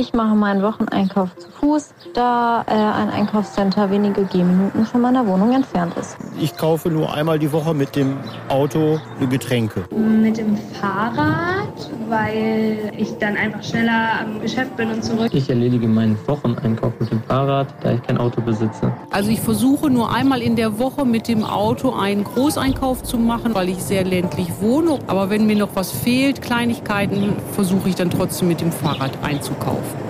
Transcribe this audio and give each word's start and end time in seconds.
Ich 0.00 0.14
mache 0.14 0.34
meinen 0.34 0.62
Wocheneinkauf 0.62 1.36
zu 1.36 1.46
Fuß, 1.60 1.92
da 2.14 2.64
äh, 2.66 2.72
ein 2.72 3.10
Einkaufscenter 3.10 3.90
wenige 3.90 4.24
Gehminuten 4.24 4.86
von 4.86 5.02
meiner 5.02 5.26
Wohnung 5.26 5.52
entfernt 5.52 5.94
ist. 5.98 6.16
Ich 6.40 6.56
kaufe 6.56 6.88
nur 6.88 7.12
einmal 7.12 7.38
die 7.38 7.52
Woche 7.52 7.74
mit 7.74 7.94
dem 7.96 8.16
Auto 8.48 8.98
Getränke. 9.28 9.84
Mit 9.94 10.38
dem 10.38 10.56
Fahrrad, 10.56 11.49
weil 12.10 12.92
ich 12.96 13.16
dann 13.18 13.36
einfach 13.36 13.62
schneller 13.62 14.20
am 14.20 14.40
Geschäft 14.40 14.76
bin 14.76 14.90
und 14.90 15.02
zurück. 15.02 15.30
Ich 15.32 15.48
erledige 15.48 15.86
meinen 15.86 16.18
Wocheneinkauf 16.26 16.92
mit 16.98 17.10
dem 17.10 17.22
Fahrrad, 17.22 17.68
da 17.82 17.92
ich 17.92 18.02
kein 18.02 18.18
Auto 18.18 18.40
besitze. 18.40 18.92
Also 19.10 19.30
ich 19.30 19.40
versuche 19.40 19.88
nur 19.88 20.12
einmal 20.12 20.42
in 20.42 20.56
der 20.56 20.78
Woche 20.78 21.04
mit 21.04 21.28
dem 21.28 21.44
Auto 21.44 21.94
einen 21.94 22.24
Großeinkauf 22.24 23.04
zu 23.04 23.16
machen, 23.16 23.54
weil 23.54 23.68
ich 23.68 23.78
sehr 23.78 24.04
ländlich 24.04 24.48
wohne. 24.60 24.98
Aber 25.06 25.30
wenn 25.30 25.46
mir 25.46 25.56
noch 25.56 25.74
was 25.74 25.92
fehlt, 25.92 26.42
Kleinigkeiten, 26.42 27.36
versuche 27.52 27.88
ich 27.88 27.94
dann 27.94 28.10
trotzdem 28.10 28.48
mit 28.48 28.60
dem 28.60 28.72
Fahrrad 28.72 29.12
einzukaufen. 29.22 30.09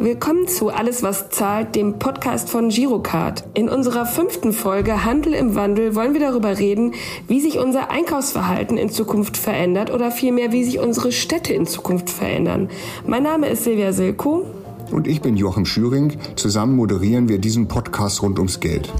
Willkommen 0.00 0.46
zu 0.46 0.68
Alles, 0.68 1.02
was 1.02 1.28
zahlt, 1.30 1.74
dem 1.74 1.98
Podcast 1.98 2.50
von 2.50 2.68
Girocard. 2.68 3.42
In 3.54 3.68
unserer 3.68 4.06
fünften 4.06 4.52
Folge 4.52 5.04
Handel 5.04 5.34
im 5.34 5.56
Wandel 5.56 5.96
wollen 5.96 6.12
wir 6.12 6.20
darüber 6.20 6.56
reden, 6.56 6.94
wie 7.26 7.40
sich 7.40 7.58
unser 7.58 7.90
Einkaufsverhalten 7.90 8.78
in 8.78 8.90
Zukunft 8.90 9.36
verändert 9.36 9.92
oder 9.92 10.12
vielmehr, 10.12 10.52
wie 10.52 10.62
sich 10.62 10.78
unsere 10.78 11.10
Städte 11.10 11.52
in 11.52 11.66
Zukunft 11.66 12.10
verändern. 12.10 12.70
Mein 13.08 13.24
Name 13.24 13.48
ist 13.48 13.64
Silvia 13.64 13.92
Silko. 13.92 14.46
Und 14.90 15.06
ich 15.06 15.20
bin 15.20 15.36
Joachim 15.36 15.66
Schüring. 15.66 16.18
Zusammen 16.36 16.76
moderieren 16.76 17.28
wir 17.28 17.38
diesen 17.38 17.68
Podcast 17.68 18.22
rund 18.22 18.38
ums 18.38 18.60
Geld. 18.60 18.92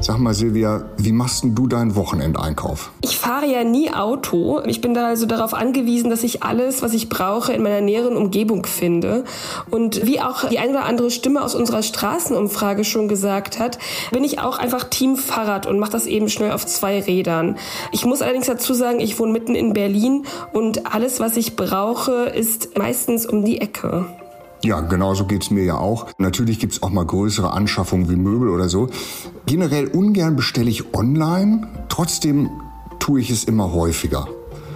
Sag 0.00 0.18
mal, 0.18 0.34
Silvia, 0.34 0.90
wie 0.98 1.12
machst 1.12 1.44
denn 1.44 1.54
du 1.54 1.66
deinen 1.66 1.94
Wochenendeinkauf? 1.94 2.90
Ich 3.02 3.16
fahre 3.16 3.46
ja 3.46 3.64
nie 3.64 3.90
Auto. 3.92 4.60
Ich 4.66 4.80
bin 4.80 4.94
da 4.94 5.06
also 5.06 5.26
darauf 5.26 5.54
angewiesen, 5.54 6.10
dass 6.10 6.22
ich 6.22 6.42
alles, 6.42 6.82
was 6.82 6.92
ich 6.92 7.08
brauche, 7.08 7.52
in 7.52 7.62
meiner 7.62 7.80
näheren 7.80 8.16
Umgebung 8.16 8.66
finde. 8.66 9.24
Und 9.70 10.06
wie 10.06 10.20
auch 10.20 10.48
die 10.48 10.58
eine 10.58 10.72
oder 10.72 10.84
andere 10.84 11.10
Stimme 11.10 11.42
aus 11.42 11.54
unserer 11.54 11.82
Straßenumfrage 11.82 12.84
schon 12.84 13.08
gesagt 13.08 13.58
hat, 13.58 13.78
bin 14.12 14.24
ich 14.24 14.38
auch 14.38 14.58
einfach 14.58 14.84
Team 14.84 15.16
Fahrrad 15.16 15.66
und 15.66 15.78
mache 15.78 15.92
das 15.92 16.06
eben 16.06 16.28
schnell 16.28 16.52
auf 16.52 16.66
zwei 16.66 17.00
Rädern. 17.00 17.56
Ich 17.92 18.04
muss 18.04 18.22
allerdings 18.22 18.46
dazu 18.46 18.74
sagen, 18.74 19.00
ich 19.00 19.18
wohne 19.18 19.32
mitten 19.32 19.54
in 19.54 19.72
Berlin 19.72 20.24
und 20.52 20.92
alles, 20.92 21.20
was 21.20 21.36
ich 21.36 21.56
brauche, 21.56 22.26
ist 22.26 22.78
meistens 22.78 23.26
um 23.26 23.44
die 23.44 23.60
Ecke. 23.60 24.06
Ja, 24.66 24.80
genauso 24.80 25.26
geht's 25.26 25.52
mir 25.52 25.62
ja 25.62 25.78
auch. 25.78 26.08
Natürlich 26.18 26.58
gibt's 26.58 26.82
auch 26.82 26.90
mal 26.90 27.06
größere 27.06 27.52
Anschaffungen 27.52 28.10
wie 28.10 28.16
Möbel 28.16 28.48
oder 28.48 28.68
so. 28.68 28.88
Generell 29.46 29.86
ungern 29.86 30.34
bestelle 30.34 30.68
ich 30.68 30.92
online, 30.92 31.68
trotzdem 31.88 32.50
tue 32.98 33.20
ich 33.20 33.30
es 33.30 33.44
immer 33.44 33.72
häufiger. 33.72 34.26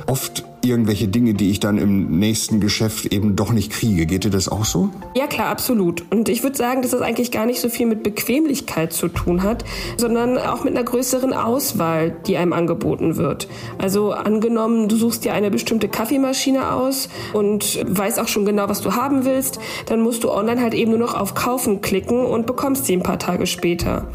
Oft 0.07 0.45
irgendwelche 0.63 1.09
Dinge, 1.09 1.35
die 1.35 1.51
ich 1.51 1.61
dann 1.61 1.79
im 1.79 2.19
nächsten 2.19 2.61
Geschäft 2.61 3.07
eben 3.07 3.37
doch 3.37 3.53
nicht 3.53 3.73
kriege. 3.73 4.07
Geht 4.07 4.25
dir 4.25 4.31
das 4.31 4.49
auch 4.49 4.65
so? 4.65 4.91
Ja, 5.15 5.27
klar, 5.27 5.49
absolut. 5.49 6.05
Und 6.11 6.29
ich 6.29 6.43
würde 6.43 6.57
sagen, 6.57 6.83
dass 6.83 6.91
das 6.91 7.01
eigentlich 7.01 7.31
gar 7.31 7.47
nicht 7.47 7.61
so 7.61 7.69
viel 7.69 7.87
mit 7.87 8.03
Bequemlichkeit 8.03 8.93
zu 8.93 9.09
tun 9.09 9.43
hat, 9.43 9.65
sondern 9.97 10.39
auch 10.39 10.65
mit 10.65 10.77
einer 10.77 10.85
größeren 10.85 11.33
Auswahl, 11.33 12.17
die 12.27 12.37
einem 12.37 12.53
angeboten 12.53 13.17
wird. 13.17 13.49
Also 13.79 14.13
angenommen, 14.13 14.89
du 14.89 14.97
suchst 14.97 15.25
dir 15.25 15.33
eine 15.33 15.51
bestimmte 15.51 15.89
Kaffeemaschine 15.89 16.73
aus 16.73 17.09
und 17.33 17.79
weißt 17.87 18.21
auch 18.21 18.29
schon 18.29 18.45
genau, 18.45 18.69
was 18.69 18.81
du 18.81 18.93
haben 18.93 19.25
willst, 19.25 19.59
dann 19.87 20.01
musst 20.01 20.25
du 20.25 20.31
online 20.31 20.61
halt 20.61 20.75
eben 20.75 20.91
nur 20.91 21.01
noch 21.01 21.15
auf 21.15 21.35
Kaufen 21.35 21.81
klicken 21.81 22.25
und 22.25 22.47
bekommst 22.47 22.87
sie 22.87 22.95
ein 22.95 23.03
paar 23.03 23.19
Tage 23.19 23.47
später. 23.47 24.09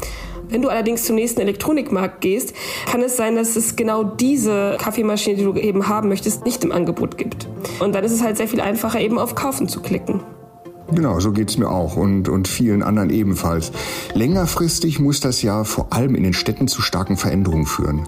Wenn 0.48 0.62
du 0.62 0.68
allerdings 0.68 1.04
zum 1.04 1.16
nächsten 1.16 1.40
Elektronikmarkt 1.40 2.20
gehst, 2.20 2.54
kann 2.90 3.02
es 3.02 3.16
sein, 3.16 3.36
dass 3.36 3.56
es 3.56 3.76
genau 3.76 4.04
diese 4.04 4.76
Kaffeemaschine, 4.78 5.36
die 5.36 5.44
du 5.44 5.54
eben 5.54 5.88
haben 5.88 6.08
möchtest, 6.08 6.44
nicht 6.44 6.62
im 6.64 6.72
Angebot 6.72 7.18
gibt. 7.18 7.48
Und 7.80 7.94
dann 7.94 8.04
ist 8.04 8.12
es 8.12 8.22
halt 8.22 8.36
sehr 8.36 8.48
viel 8.48 8.60
einfacher, 8.60 9.00
eben 9.00 9.18
auf 9.18 9.34
Kaufen 9.34 9.68
zu 9.68 9.80
klicken. 9.80 10.20
Genau, 10.92 11.18
so 11.18 11.32
geht's 11.32 11.58
mir 11.58 11.68
auch 11.68 11.96
und, 11.96 12.28
und 12.28 12.46
vielen 12.46 12.82
anderen 12.82 13.10
ebenfalls. 13.10 13.72
Längerfristig 14.14 15.00
muss 15.00 15.18
das 15.18 15.42
ja 15.42 15.64
vor 15.64 15.92
allem 15.92 16.14
in 16.14 16.22
den 16.22 16.32
Städten 16.32 16.68
zu 16.68 16.80
starken 16.80 17.16
Veränderungen 17.16 17.66
führen. 17.66 18.06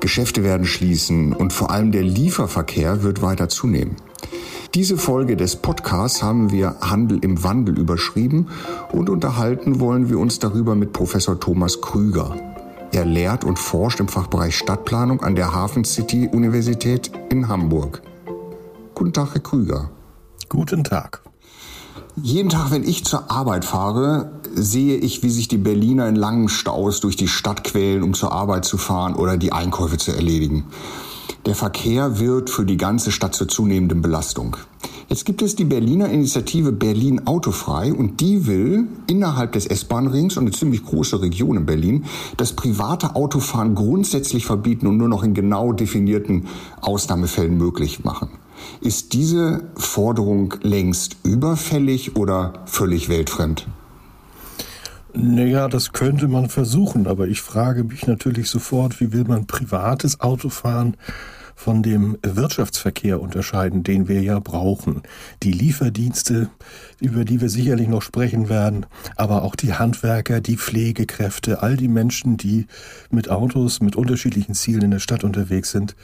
Geschäfte 0.00 0.42
werden 0.42 0.66
schließen 0.66 1.34
und 1.34 1.52
vor 1.52 1.70
allem 1.70 1.92
der 1.92 2.02
Lieferverkehr 2.02 3.02
wird 3.02 3.20
weiter 3.20 3.48
zunehmen. 3.48 3.96
Diese 4.76 4.98
Folge 4.98 5.38
des 5.38 5.56
Podcasts 5.56 6.22
haben 6.22 6.52
wir 6.52 6.76
Handel 6.82 7.18
im 7.24 7.42
Wandel 7.42 7.78
überschrieben 7.78 8.48
und 8.92 9.08
unterhalten 9.08 9.80
wollen 9.80 10.10
wir 10.10 10.18
uns 10.18 10.38
darüber 10.38 10.74
mit 10.74 10.92
Professor 10.92 11.40
Thomas 11.40 11.80
Krüger. 11.80 12.36
Er 12.92 13.06
lehrt 13.06 13.42
und 13.42 13.58
forscht 13.58 14.00
im 14.00 14.08
Fachbereich 14.08 14.54
Stadtplanung 14.54 15.22
an 15.22 15.34
der 15.34 15.54
Hafen 15.54 15.86
City 15.86 16.28
Universität 16.30 17.10
in 17.30 17.48
Hamburg. 17.48 18.02
Guten 18.94 19.14
Tag, 19.14 19.32
Herr 19.32 19.40
Krüger. 19.40 19.88
Guten 20.50 20.84
Tag. 20.84 21.22
Jeden 22.16 22.50
Tag, 22.50 22.70
wenn 22.70 22.84
ich 22.84 23.02
zur 23.02 23.30
Arbeit 23.30 23.64
fahre, 23.64 24.30
sehe 24.54 24.98
ich, 24.98 25.22
wie 25.22 25.30
sich 25.30 25.48
die 25.48 25.56
Berliner 25.56 26.06
in 26.06 26.16
langen 26.16 26.50
Staus 26.50 27.00
durch 27.00 27.16
die 27.16 27.28
Stadt 27.28 27.64
quälen, 27.64 28.02
um 28.02 28.12
zur 28.12 28.30
Arbeit 28.30 28.66
zu 28.66 28.76
fahren 28.76 29.14
oder 29.14 29.38
die 29.38 29.52
Einkäufe 29.52 29.96
zu 29.96 30.12
erledigen. 30.12 30.64
Der 31.46 31.54
Verkehr 31.54 32.18
wird 32.18 32.50
für 32.50 32.64
die 32.64 32.76
ganze 32.76 33.12
Stadt 33.12 33.34
zur 33.34 33.48
zunehmenden 33.48 34.02
Belastung. 34.02 34.56
Jetzt 35.08 35.24
gibt 35.24 35.40
es 35.42 35.54
die 35.54 35.64
Berliner 35.64 36.08
Initiative 36.08 36.72
Berlin 36.72 37.28
Autofrei 37.28 37.92
und 37.92 38.20
die 38.20 38.48
will 38.48 38.88
innerhalb 39.06 39.52
des 39.52 39.66
S-Bahn-Rings 39.66 40.36
und 40.36 40.44
eine 40.44 40.50
ziemlich 40.50 40.84
große 40.84 41.22
Region 41.22 41.58
in 41.58 41.66
Berlin 41.66 42.04
das 42.36 42.54
private 42.54 43.14
Autofahren 43.14 43.76
grundsätzlich 43.76 44.46
verbieten 44.46 44.88
und 44.88 44.96
nur 44.96 45.08
noch 45.08 45.22
in 45.22 45.32
genau 45.32 45.72
definierten 45.72 46.46
Ausnahmefällen 46.80 47.56
möglich 47.56 48.02
machen. 48.02 48.30
Ist 48.80 49.12
diese 49.12 49.64
Forderung 49.76 50.54
längst 50.62 51.18
überfällig 51.22 52.16
oder 52.16 52.64
völlig 52.66 53.08
weltfremd? 53.08 53.66
Naja, 55.18 55.68
das 55.68 55.92
könnte 55.92 56.28
man 56.28 56.50
versuchen, 56.50 57.06
aber 57.06 57.26
ich 57.26 57.40
frage 57.40 57.84
mich 57.84 58.06
natürlich 58.06 58.50
sofort, 58.50 59.00
wie 59.00 59.14
will 59.14 59.24
man 59.24 59.46
privates 59.46 60.20
Autofahren 60.20 60.98
von 61.54 61.82
dem 61.82 62.18
Wirtschaftsverkehr 62.22 63.18
unterscheiden, 63.18 63.82
den 63.82 64.08
wir 64.08 64.20
ja 64.20 64.38
brauchen. 64.40 65.04
Die 65.42 65.52
Lieferdienste, 65.52 66.50
über 67.00 67.24
die 67.24 67.40
wir 67.40 67.48
sicherlich 67.48 67.88
noch 67.88 68.02
sprechen 68.02 68.50
werden, 68.50 68.84
aber 69.16 69.42
auch 69.42 69.56
die 69.56 69.72
Handwerker, 69.72 70.42
die 70.42 70.58
Pflegekräfte, 70.58 71.62
all 71.62 71.78
die 71.78 71.88
Menschen, 71.88 72.36
die 72.36 72.66
mit 73.10 73.30
Autos, 73.30 73.80
mit 73.80 73.96
unterschiedlichen 73.96 74.54
Zielen 74.54 74.82
in 74.82 74.90
der 74.90 74.98
Stadt 74.98 75.24
unterwegs 75.24 75.70
sind, 75.70 75.96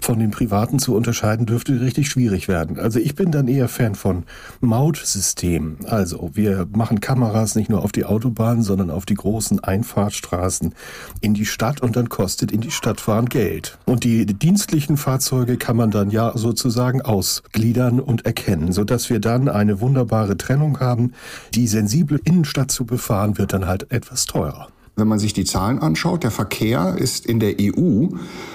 von 0.00 0.18
den 0.18 0.30
privaten 0.30 0.78
zu 0.78 0.94
unterscheiden, 0.94 1.46
dürfte 1.46 1.80
richtig 1.80 2.08
schwierig 2.08 2.48
werden. 2.48 2.78
Also 2.78 2.98
ich 2.98 3.14
bin 3.14 3.30
dann 3.30 3.48
eher 3.48 3.68
Fan 3.68 3.94
von 3.94 4.24
Mautsystemen. 4.60 5.86
Also 5.86 6.30
wir 6.34 6.66
machen 6.72 7.00
Kameras 7.00 7.54
nicht 7.54 7.70
nur 7.70 7.82
auf 7.82 7.92
die 7.92 8.04
Autobahn, 8.04 8.62
sondern 8.62 8.90
auf 8.90 9.06
die 9.06 9.14
großen 9.14 9.60
Einfahrtstraßen 9.60 10.74
in 11.20 11.34
die 11.34 11.46
Stadt 11.46 11.82
und 11.82 11.96
dann 11.96 12.08
kostet 12.08 12.52
in 12.52 12.60
die 12.60 12.70
Stadt 12.70 13.00
fahren 13.00 13.26
Geld. 13.26 13.78
Und 13.86 14.04
die 14.04 14.26
dienstlichen 14.26 14.96
Fahrzeuge 14.96 15.56
kann 15.56 15.76
man 15.76 15.90
dann 15.90 16.10
ja 16.10 16.32
sozusagen 16.36 17.02
ausgliedern 17.02 18.00
und 18.00 18.26
erkennen, 18.26 18.72
sodass 18.72 19.10
wir 19.10 19.20
dann 19.20 19.48
eine 19.48 19.80
wunderbare 19.80 20.36
Trennung 20.36 20.80
haben. 20.80 21.12
Die 21.54 21.66
sensible 21.66 22.20
Innenstadt 22.24 22.70
zu 22.70 22.84
befahren 22.84 23.38
wird 23.38 23.52
dann 23.52 23.66
halt 23.66 23.90
etwas 23.90 24.26
teurer. 24.26 24.68
Wenn 24.98 25.06
man 25.06 25.20
sich 25.20 25.32
die 25.32 25.44
Zahlen 25.44 25.78
anschaut, 25.78 26.24
der 26.24 26.32
Verkehr 26.32 26.96
ist 26.98 27.24
in 27.24 27.38
der 27.38 27.54
EU 27.60 28.08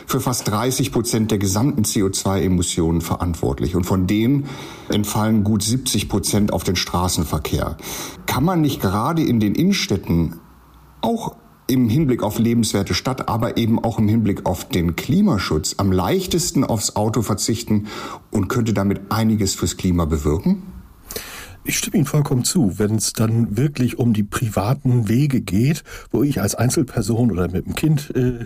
für 0.06 0.20
fast 0.20 0.50
30 0.50 0.92
Prozent 0.92 1.32
der 1.32 1.38
gesamten 1.38 1.84
CO2-Emissionen 1.84 3.00
verantwortlich. 3.00 3.78
Und 3.78 3.86
von 3.86 4.08
denen 4.08 4.48
entfallen 4.90 5.46
gut 5.46 5.64
70 5.64 6.10
Prozent 6.10 6.52
auf 6.52 6.66
den 6.66 6.76
Straßenverkehr. 6.76 7.78
Kann 8.26 8.44
man 8.44 8.60
nicht 8.60 8.82
gerade 8.82 9.24
in 9.24 9.40
den 9.40 9.56
Innenstädten 9.56 10.42
auch 11.00 11.38
im 11.68 11.88
Hinblick 11.88 12.24
auf 12.24 12.40
lebenswerte 12.40 12.94
Stadt, 12.94 13.30
aber 13.30 13.56
eben 13.56 13.80
auch 13.80 13.98
im 13.98 14.10
Hinblick 14.10 14.46
auf 14.46 14.68
den 14.68 14.98
Klimaschutz 14.98 15.76
am 15.78 15.94
leichtesten 15.94 16.66
aufs 16.66 16.98
Auto 16.98 17.22
verzichten 17.22 17.88
und 18.32 18.50
könnte 18.50 18.74
damit 18.74 19.14
einiges 19.14 19.56
fürs 19.56 19.78
Klima 19.78 20.04
bewirken? 20.04 20.73
Ich 21.66 21.78
stimme 21.78 21.96
Ihnen 21.96 22.06
vollkommen 22.06 22.44
zu. 22.44 22.78
Wenn 22.78 22.96
es 22.96 23.14
dann 23.14 23.56
wirklich 23.56 23.98
um 23.98 24.12
die 24.12 24.24
privaten 24.24 25.08
Wege 25.08 25.40
geht, 25.40 25.84
wo 26.12 26.22
ich 26.22 26.42
als 26.42 26.56
Einzelperson 26.56 27.32
oder 27.32 27.50
mit 27.50 27.66
dem 27.66 27.76
Kind 27.76 28.12
äh, 28.16 28.46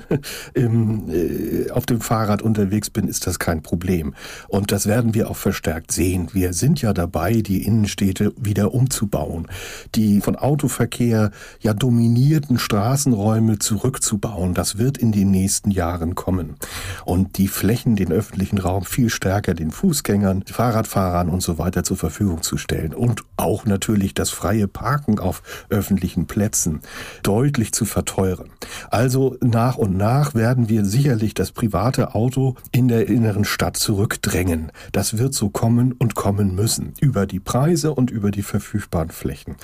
äh, 0.59 1.71
auf 1.71 1.87
dem 1.87 1.99
Fahrrad 1.99 2.43
unterwegs 2.43 2.91
bin, 2.91 3.07
ist 3.07 3.25
das 3.25 3.39
kein 3.39 3.63
Problem. 3.63 4.13
Und 4.49 4.71
das 4.71 4.85
werden 4.85 5.15
wir 5.15 5.31
auch 5.31 5.35
verstärkt 5.35 5.91
sehen. 5.91 6.27
Wir 6.33 6.53
sind 6.53 6.79
ja 6.83 6.93
dabei, 6.93 7.41
die 7.41 7.63
Innenstädte 7.63 8.33
wieder 8.37 8.75
umzubauen, 8.75 9.47
die 9.95 10.21
von 10.21 10.35
Autoverkehr 10.35 11.31
ja 11.59 11.73
dominierten 11.73 12.59
Straßenräume 12.59 13.57
zurückzubauen. 13.57 14.53
Das 14.53 14.77
wird 14.77 14.99
in 14.99 15.11
den 15.11 15.31
nächsten 15.31 15.71
Jahren 15.71 16.13
kommen. 16.13 16.55
Und 17.03 17.39
die 17.39 17.47
Flächen, 17.47 17.95
den 17.95 18.11
öffentlichen 18.11 18.59
Raum 18.59 18.85
viel 18.85 19.09
stärker 19.09 19.55
den 19.55 19.71
Fußgängern, 19.71 20.43
Fahrradfahrern 20.45 21.29
und 21.29 21.41
so 21.41 21.57
weiter 21.57 21.83
zur 21.83 21.97
Verfügung 21.97 22.43
zu 22.43 22.57
stellen 22.57 22.93
und 23.07 23.23
auch 23.37 23.65
natürlich 23.65 24.13
das 24.13 24.31
freie 24.31 24.67
Parken 24.67 25.19
auf 25.19 25.41
öffentlichen 25.69 26.25
Plätzen 26.25 26.81
deutlich 27.23 27.71
zu 27.71 27.85
verteuern. 27.85 28.49
Also 28.91 29.37
nach 29.41 29.77
und 29.77 29.95
nach 29.95 30.35
werden 30.35 30.67
wir 30.69 30.83
sicherlich 30.83 31.33
das 31.33 31.51
private 31.51 32.15
Auto 32.15 32.55
in 32.71 32.87
der 32.87 33.07
inneren 33.07 33.45
Stadt 33.45 33.77
zurückdrängen. 33.77 34.71
Das 34.91 35.17
wird 35.17 35.33
so 35.33 35.49
kommen 35.49 35.93
und 35.93 36.15
kommen 36.15 36.55
müssen 36.55 36.93
über 36.99 37.25
die 37.25 37.39
Preise 37.39 37.93
und 37.93 38.11
über 38.11 38.31
die 38.31 38.41
verfügbaren 38.41 39.11
Flächen. 39.11 39.55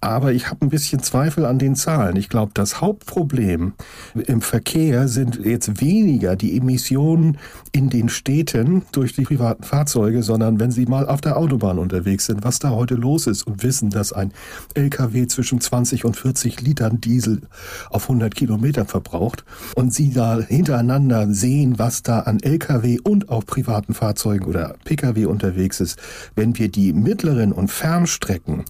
Aber 0.00 0.32
ich 0.32 0.48
habe 0.48 0.64
ein 0.64 0.70
bisschen 0.70 1.02
Zweifel 1.02 1.44
an 1.44 1.58
den 1.58 1.74
Zahlen. 1.74 2.16
Ich 2.16 2.30
glaube, 2.30 2.52
das 2.54 2.80
Hauptproblem 2.80 3.74
im 4.14 4.40
Verkehr 4.40 5.08
sind 5.08 5.44
jetzt 5.44 5.80
weniger 5.80 6.36
die 6.36 6.56
Emissionen 6.56 7.36
in 7.72 7.90
den 7.90 8.08
Städten 8.08 8.82
durch 8.92 9.12
die 9.12 9.22
privaten 9.22 9.64
Fahrzeuge, 9.64 10.22
sondern 10.22 10.60
wenn 10.60 10.70
Sie 10.70 10.86
mal 10.86 11.06
auf 11.06 11.20
der 11.20 11.36
Autobahn 11.36 11.78
unterwegs 11.78 12.26
sind, 12.26 12.44
was 12.44 12.58
da 12.58 12.70
heute 12.70 12.85
los 12.94 13.26
ist 13.26 13.46
und 13.46 13.62
wissen, 13.62 13.90
dass 13.90 14.12
ein 14.12 14.32
LKW 14.74 15.26
zwischen 15.26 15.60
20 15.60 16.04
und 16.04 16.16
40 16.16 16.60
Litern 16.60 17.00
Diesel 17.00 17.42
auf 17.90 18.04
100 18.04 18.34
Kilometer 18.34 18.84
verbraucht 18.84 19.44
und 19.74 19.92
Sie 19.92 20.12
da 20.12 20.38
hintereinander 20.40 21.32
sehen, 21.32 21.78
was 21.78 22.02
da 22.02 22.20
an 22.20 22.40
LKW 22.40 22.98
und 23.02 23.28
auch 23.28 23.44
privaten 23.44 23.94
Fahrzeugen 23.94 24.46
oder 24.46 24.76
Pkw 24.84 25.26
unterwegs 25.26 25.80
ist, 25.80 25.98
wenn 26.34 26.56
wir 26.58 26.68
die 26.68 26.92
mittleren 26.92 27.52
und 27.52 27.70
Fernstrecken 27.70 28.64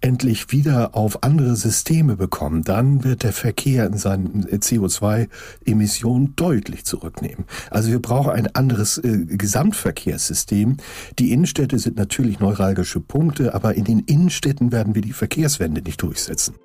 endlich 0.00 0.52
wieder 0.52 0.94
auf 0.94 1.22
andere 1.22 1.56
Systeme 1.56 2.16
bekommen, 2.16 2.62
dann 2.64 3.04
wird 3.04 3.22
der 3.22 3.32
Verkehr 3.32 3.86
in 3.86 3.96
seinen 3.96 4.44
CO2-Emissionen 4.44 6.34
deutlich 6.36 6.84
zurücknehmen. 6.84 7.44
Also 7.70 7.90
wir 7.90 8.00
brauchen 8.00 8.32
ein 8.32 8.54
anderes 8.54 8.98
äh, 8.98 9.24
Gesamtverkehrssystem. 9.26 10.76
Die 11.18 11.32
Innenstädte 11.32 11.78
sind 11.78 11.96
natürlich 11.96 12.40
neuralgische 12.40 13.00
Punkte, 13.00 13.54
aber 13.62 13.76
in 13.76 13.84
den 13.84 14.00
Innenstädten 14.00 14.72
werden 14.72 14.96
wir 14.96 15.02
die 15.02 15.12
Verkehrswende 15.12 15.82
nicht 15.82 16.02
durchsetzen. 16.02 16.56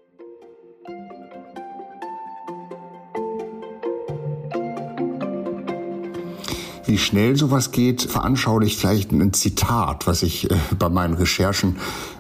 Wie 6.88 6.98
schnell 6.98 7.36
sowas 7.36 7.72
geht, 7.72 8.02
veranschaulicht 8.02 8.80
vielleicht 8.80 9.12
ein 9.12 9.34
Zitat, 9.34 10.08
was 10.08 10.24
ich 10.24 10.50
äh, 10.50 10.56
bei 10.80 10.90
meinen 10.90 11.14
Recherchen 11.16 11.76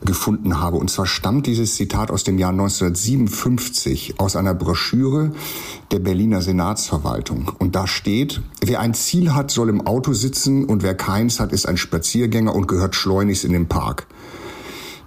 gefunden 0.06 0.60
habe. 0.60 0.76
Und 0.78 0.92
zwar 0.92 1.08
stammt 1.08 1.48
dieses 1.48 1.76
Zitat 1.76 2.12
aus 2.12 2.26
dem 2.26 2.38
Jahr 2.38 2.52
1957 2.52 4.20
aus 4.20 4.36
einer 4.36 4.54
Broschüre 4.54 5.32
der 5.92 6.00
Berliner 6.00 6.42
Senatsverwaltung. 6.42 7.50
Und 7.58 7.76
da 7.76 7.88
steht, 7.88 8.42
wer 8.62 8.82
ein 8.82 8.94
Ziel 8.94 9.34
hat, 9.34 9.50
soll 9.50 9.70
im 9.70 9.88
Auto 9.88 10.14
sitzen 10.14 10.66
und 10.66 10.84
wer 10.84 10.96
keins 10.96 11.40
hat, 11.40 11.54
ist 11.54 11.66
ein 11.66 11.78
Spaziergänger 11.78 12.54
und 12.54 12.68
gehört 12.68 12.94
schleunigst 12.94 13.46
in 13.46 13.54
den 13.54 13.68
Park. 13.68 14.06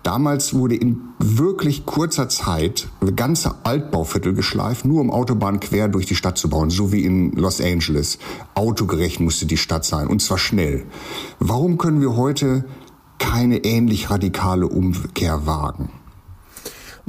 Damals 0.02 0.54
wurde 0.54 0.76
in 0.76 1.00
wirklich 1.18 1.84
kurzer 1.84 2.28
Zeit 2.28 2.88
eine 3.00 3.12
ganze 3.12 3.54
Altbauviertel 3.64 4.32
geschleift, 4.32 4.84
nur 4.84 5.00
um 5.00 5.10
Autobahnen 5.10 5.60
quer 5.60 5.88
durch 5.88 6.06
die 6.06 6.14
Stadt 6.14 6.38
zu 6.38 6.48
bauen, 6.48 6.70
so 6.70 6.90
wie 6.90 7.04
in 7.04 7.32
Los 7.32 7.60
Angeles. 7.60 8.18
Autogerecht 8.54 9.20
musste 9.20 9.46
die 9.46 9.58
Stadt 9.58 9.84
sein 9.84 10.06
und 10.06 10.22
zwar 10.22 10.38
schnell. 10.38 10.86
Warum 11.38 11.76
können 11.76 12.00
wir 12.00 12.16
heute 12.16 12.64
keine 13.18 13.58
ähnlich 13.64 14.10
radikale 14.10 14.66
Umkehr 14.66 15.46
wagen? 15.46 15.90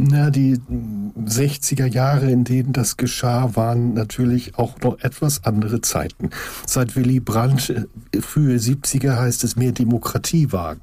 Na, 0.03 0.31
die 0.31 0.57
60er 0.57 1.86
Jahre, 1.86 2.31
in 2.31 2.44
denen 2.44 2.74
das 2.74 2.98
geschah, 2.98 3.56
waren 3.56 3.94
natürlich 3.94 4.57
auch 4.57 4.80
noch 4.80 4.98
etwas 5.01 5.44
andere 5.44 5.81
Zeiten. 5.81 6.31
Seit 6.65 6.95
Willy 6.95 7.19
Brandt, 7.19 7.69
äh, 7.69 8.19
frühe 8.19 8.57
70er 8.57 9.19
heißt 9.19 9.44
es 9.44 9.57
mehr 9.57 9.74
Demokratie 9.74 10.51
wagen. 10.51 10.81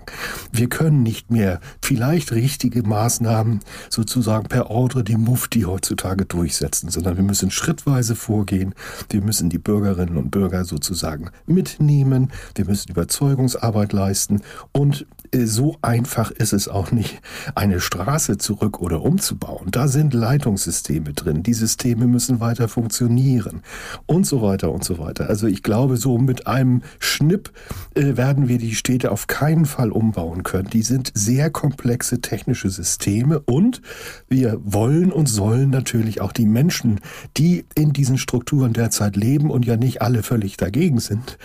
Wir 0.52 0.68
können 0.68 1.02
nicht 1.02 1.32
mehr 1.32 1.58
vielleicht 1.82 2.30
richtige 2.30 2.84
Maßnahmen 2.84 3.58
sozusagen 3.90 4.46
per 4.46 4.70
Ordre 4.70 5.02
die 5.02 5.16
Mufti 5.16 5.62
heutzutage 5.62 6.24
durchsetzen, 6.24 6.88
sondern 6.88 7.16
wir 7.16 7.24
müssen 7.24 7.50
schrittweise 7.50 8.14
vorgehen. 8.14 8.72
Wir 9.10 9.20
müssen 9.20 9.50
die 9.50 9.58
Bürgerinnen 9.58 10.16
und 10.16 10.30
Bürger 10.30 10.64
sozusagen 10.64 11.30
mitnehmen. 11.44 12.30
Wir 12.54 12.66
müssen 12.66 12.92
Überzeugungsarbeit 12.92 13.92
leisten 13.92 14.42
und 14.70 15.06
so 15.34 15.76
einfach 15.82 16.30
ist 16.30 16.52
es 16.52 16.68
auch 16.68 16.92
nicht, 16.92 17.20
eine 17.54 17.80
Straße 17.80 18.38
zurück 18.38 18.80
oder 18.80 19.02
umzubauen. 19.02 19.70
Da 19.70 19.88
sind 19.88 20.14
Leitungssysteme 20.14 21.12
drin. 21.12 21.42
Die 21.42 21.54
Systeme 21.54 22.06
müssen 22.06 22.40
weiter 22.40 22.68
funktionieren 22.68 23.62
und 24.06 24.26
so 24.26 24.42
weiter 24.42 24.72
und 24.72 24.84
so 24.84 24.98
weiter. 24.98 25.28
Also 25.28 25.46
ich 25.46 25.62
glaube, 25.62 25.96
so 25.96 26.18
mit 26.18 26.46
einem 26.46 26.82
Schnipp 26.98 27.52
äh, 27.94 28.16
werden 28.16 28.48
wir 28.48 28.58
die 28.58 28.74
Städte 28.74 29.10
auf 29.10 29.26
keinen 29.26 29.66
Fall 29.66 29.90
umbauen 29.90 30.42
können. 30.42 30.70
Die 30.70 30.82
sind 30.82 31.10
sehr 31.14 31.50
komplexe 31.50 32.20
technische 32.20 32.70
Systeme 32.70 33.40
und 33.40 33.82
wir 34.28 34.58
wollen 34.62 35.12
und 35.12 35.28
sollen 35.28 35.70
natürlich 35.70 36.20
auch 36.20 36.32
die 36.32 36.46
Menschen, 36.46 37.00
die 37.36 37.64
in 37.74 37.92
diesen 37.92 38.18
Strukturen 38.18 38.72
derzeit 38.72 39.16
leben 39.16 39.50
und 39.50 39.66
ja 39.66 39.76
nicht 39.76 40.02
alle 40.02 40.22
völlig 40.22 40.56
dagegen 40.56 41.00
sind, 41.00 41.38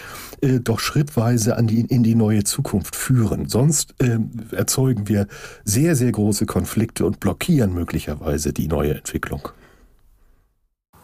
äh, 0.44 0.60
doch 0.60 0.80
schrittweise 0.80 1.58
an 1.58 1.68
die, 1.68 1.82
in 1.82 2.04
die 2.04 2.16
neue 2.16 2.44
Zukunft 2.44 2.96
führen. 2.96 3.48
Sonst 3.48 3.96
äh, 4.00 4.20
erzeugen 4.52 5.08
wir 5.08 5.28
sehr, 5.64 5.96
sehr 5.96 6.12
große 6.12 6.46
Konflikte 6.46 7.06
und 7.06 7.20
blockieren 7.20 7.74
möglicherweise 7.74 8.54
die 8.54 8.68
neue 8.68 8.96
Entwicklung. 8.96 9.50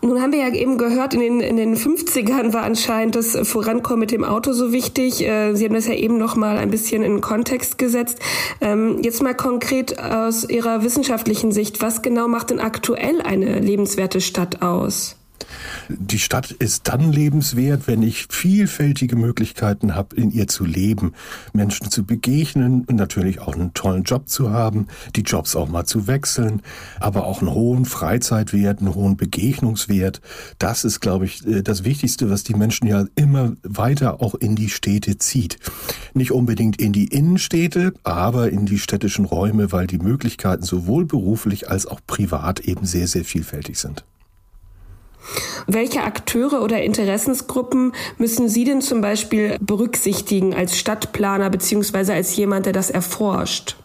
Nun 0.02 0.22
haben 0.22 0.32
wir 0.32 0.40
ja 0.40 0.54
eben 0.54 0.78
gehört, 0.78 1.14
in 1.14 1.20
den, 1.20 1.40
in 1.42 1.58
den 1.58 1.76
50ern 1.76 2.54
war 2.54 2.64
anscheinend 2.64 3.16
das 3.16 3.38
Vorankommen 3.48 4.00
mit 4.00 4.12
dem 4.12 4.24
Auto 4.24 4.54
so 4.54 4.72
wichtig. 4.72 5.22
Äh, 5.26 5.56
Sie 5.56 5.66
haben 5.66 5.74
das 5.74 5.88
ja 5.88 5.94
eben 5.94 6.18
noch 6.18 6.36
mal 6.38 6.58
ein 6.58 6.70
bisschen 6.70 7.04
in 7.04 7.20
Kontext 7.20 7.78
gesetzt. 7.78 8.20
Ähm, 8.62 9.00
jetzt 9.04 9.22
mal 9.22 9.36
konkret 9.36 10.00
aus 10.00 10.50
Ihrer 10.50 10.84
wissenschaftlichen 10.84 11.52
Sicht, 11.52 11.82
was 11.82 12.02
genau 12.02 12.30
macht 12.30 12.50
denn 12.50 12.60
aktuell 12.60 13.22
eine 13.22 13.60
lebenswerte 13.60 14.22
Stadt 14.22 14.62
aus? 14.62 15.19
Die 15.90 16.20
Stadt 16.20 16.52
ist 16.52 16.88
dann 16.88 17.12
lebenswert, 17.12 17.88
wenn 17.88 18.04
ich 18.04 18.28
vielfältige 18.30 19.16
Möglichkeiten 19.16 19.96
habe, 19.96 20.16
in 20.16 20.32
ihr 20.32 20.48
zu 20.48 20.66
leben, 20.66 21.14
Menschen 21.54 21.90
zu 21.90 22.06
begegnen 22.06 22.86
und 22.86 22.96
natürlich 22.96 23.40
auch 23.40 23.56
einen 23.56 23.74
tollen 23.74 24.04
Job 24.04 24.30
zu 24.30 24.52
haben, 24.52 24.88
die 25.16 25.22
Jobs 25.22 25.56
auch 25.56 25.68
mal 25.68 25.86
zu 25.86 26.08
wechseln, 26.08 26.62
aber 27.00 27.26
auch 27.26 27.42
einen 27.42 27.54
hohen 27.54 27.86
Freizeitwert, 27.86 28.80
einen 28.80 28.96
hohen 28.96 29.18
Begegnungswert. 29.18 30.22
Das 30.60 30.84
ist, 30.84 31.00
glaube 31.00 31.26
ich, 31.26 31.46
äh, 31.48 31.64
das 31.64 31.84
Wichtigste, 31.84 32.30
was 32.30 32.44
die 32.44 32.56
Menschen 32.56 32.88
ja 32.88 33.06
immer 33.16 33.54
weiter 33.64 34.22
auch 34.22 34.36
in 34.36 34.56
die 34.56 34.70
Städte 34.70 35.18
zieht. 35.18 35.58
Nicht 36.14 36.32
unbedingt 36.32 36.80
in 36.80 36.94
die 36.94 37.08
Innenstädte, 37.08 37.94
aber 38.04 38.50
in 38.50 38.66
die 38.66 38.80
städtischen 38.80 39.26
Räume, 39.26 39.72
weil 39.72 39.88
die 39.88 40.00
Möglichkeiten 40.00 40.64
sowohl 40.64 41.06
beruflich 41.06 41.70
als 41.70 41.86
auch 41.86 42.00
privat 42.06 42.60
eben 42.62 42.86
sehr, 42.86 43.08
sehr 43.08 43.26
vielfältig 43.26 43.78
sind. 43.78 44.04
Welche 45.68 46.04
Akteure 46.04 46.62
oder 46.64 46.82
Interessensgruppen 46.82 47.94
müssen 48.18 48.50
Sie 48.50 48.64
denn 48.64 48.82
zum 48.82 49.02
Beispiel 49.02 49.58
berücksichtigen 49.60 50.54
als 50.54 50.78
Stadtplaner 50.78 51.50
beziehungsweise 51.50 52.14
als 52.14 52.36
jemand, 52.36 52.66
der 52.66 52.74
das 52.74 52.90
erforscht? 52.90 53.76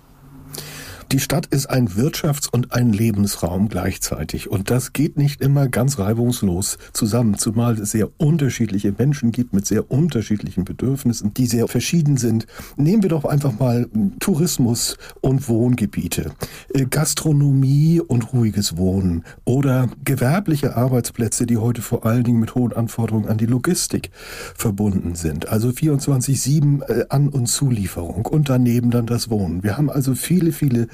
Die 1.13 1.21
Stadt 1.21 1.47
ist 1.47 1.67
ein 1.67 1.91
Wirtschafts- 1.91 2.49
und 2.51 2.73
ein 2.73 2.93
Lebensraum 2.93 3.69
gleichzeitig. 3.69 4.51
Und 4.51 4.71
das 4.71 4.93
geht 4.93 5.17
nicht 5.17 5.41
immer 5.41 5.69
ganz 5.69 5.99
reibungslos 5.99 6.79
zusammen, 6.93 7.37
zumal 7.37 7.79
es 7.79 7.91
sehr 7.91 8.09
unterschiedliche 8.17 8.93
Menschen 8.97 9.31
gibt 9.31 9.53
mit 9.53 9.67
sehr 9.67 9.91
unterschiedlichen 9.91 10.65
Bedürfnissen, 10.65 11.35
die 11.35 11.47
sehr 11.47 11.69
verschieden 11.69 12.17
sind. 12.17 12.47
Nehmen 12.77 13.03
wir 13.03 13.11
doch 13.11 13.25
einfach 13.25 13.59
mal 13.59 13.89
Tourismus 14.19 14.97
und 15.21 15.49
Wohngebiete, 15.49 16.33
äh, 16.73 16.87
Gastronomie 16.87 18.01
und 18.01 18.33
ruhiges 18.33 18.77
Wohnen 18.77 19.25
oder 19.45 19.89
gewerbliche 20.05 20.77
Arbeitsplätze, 20.77 21.47
die 21.47 21.59
heute 21.59 21.83
vor 21.83 22.07
allen 22.07 22.25
Dingen 22.25 22.41
mit 22.41 22.55
hohen 22.55 22.73
Anforderungen 22.73 23.29
an 23.29 23.39
die 23.39 23.47
Logistik 23.47 24.11
verbunden 24.57 25.15
sind. 25.15 25.49
Also 25.49 25.69
24-7 25.69 26.83
äh, 26.83 27.07
An- 27.11 27.29
und 27.29 27.47
Zulieferung 27.47 28.27
und 28.27 28.49
daneben 28.49 28.91
dann 28.91 29.07
das 29.07 29.31
Wohnen. 29.31 29.63
Wir 29.63 29.77
haben 29.77 29.91
also 29.91 30.15
viele, 30.15 30.53
viele 30.53 30.89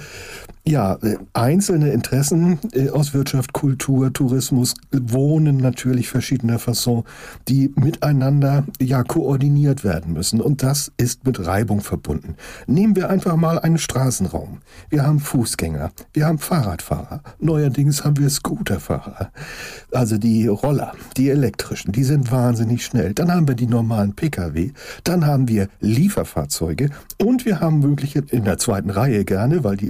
ja, 0.66 0.98
äh, 1.02 1.16
einzelne 1.32 1.90
Interessen 1.90 2.58
äh, 2.72 2.90
aus 2.90 3.14
Wirtschaft, 3.14 3.52
Kultur, 3.52 4.12
Tourismus, 4.12 4.74
Wohnen 4.92 5.56
natürlich 5.56 6.08
verschiedener 6.08 6.58
Fasson, 6.58 7.04
die 7.48 7.72
miteinander 7.76 8.64
ja 8.80 9.02
koordiniert 9.02 9.84
werden 9.84 10.12
müssen. 10.12 10.40
Und 10.40 10.62
das 10.62 10.92
ist 10.96 11.26
mit 11.26 11.44
Reibung 11.46 11.80
verbunden. 11.80 12.36
Nehmen 12.66 12.94
wir 12.94 13.08
einfach 13.08 13.36
mal 13.36 13.58
einen 13.58 13.78
Straßenraum. 13.78 14.58
Wir 14.90 15.06
haben 15.06 15.18
Fußgänger, 15.18 15.92
wir 16.12 16.26
haben 16.26 16.38
Fahrradfahrer, 16.38 17.22
neuerdings 17.40 18.04
haben 18.04 18.18
wir 18.18 18.28
Scooterfahrer. 18.28 19.32
Also 19.92 20.18
die 20.18 20.46
Roller, 20.46 20.92
die 21.16 21.30
elektrischen, 21.30 21.92
die 21.92 22.04
sind 22.04 22.30
wahnsinnig 22.30 22.84
schnell. 22.84 23.14
Dann 23.14 23.32
haben 23.32 23.48
wir 23.48 23.54
die 23.54 23.66
normalen 23.66 24.14
Pkw, 24.14 24.72
dann 25.04 25.26
haben 25.26 25.48
wir 25.48 25.68
Lieferfahrzeuge 25.80 26.90
und 27.18 27.46
wir 27.46 27.60
haben 27.60 27.80
mögliche 27.80 28.22
in 28.30 28.44
der 28.44 28.58
zweiten 28.58 28.90
Reihe 28.90 29.24
gerne, 29.24 29.64
weil 29.64 29.76
die 29.76 29.89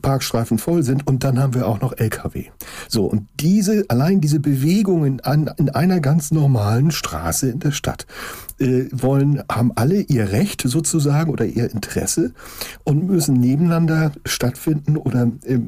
Parkstreifen 0.00 0.58
voll 0.58 0.82
sind 0.82 1.06
und 1.06 1.24
dann 1.24 1.38
haben 1.38 1.54
wir 1.54 1.66
auch 1.66 1.80
noch 1.80 1.92
LKW. 1.96 2.46
So, 2.88 3.06
und 3.06 3.28
diese, 3.40 3.84
allein 3.88 4.20
diese 4.20 4.40
Bewegungen 4.40 5.20
an, 5.20 5.50
in 5.56 5.70
einer 5.70 6.00
ganz 6.00 6.30
normalen 6.30 6.90
Straße 6.90 7.50
in 7.50 7.60
der 7.60 7.72
Stadt 7.72 8.06
äh, 8.58 8.86
wollen, 8.92 9.42
haben 9.50 9.72
alle 9.74 10.00
ihr 10.00 10.30
Recht 10.30 10.62
sozusagen 10.64 11.30
oder 11.30 11.44
ihr 11.44 11.70
Interesse 11.70 12.32
und 12.84 13.06
müssen 13.06 13.34
nebeneinander 13.34 14.12
stattfinden 14.24 14.96
oder 14.96 15.30
äh, 15.44 15.58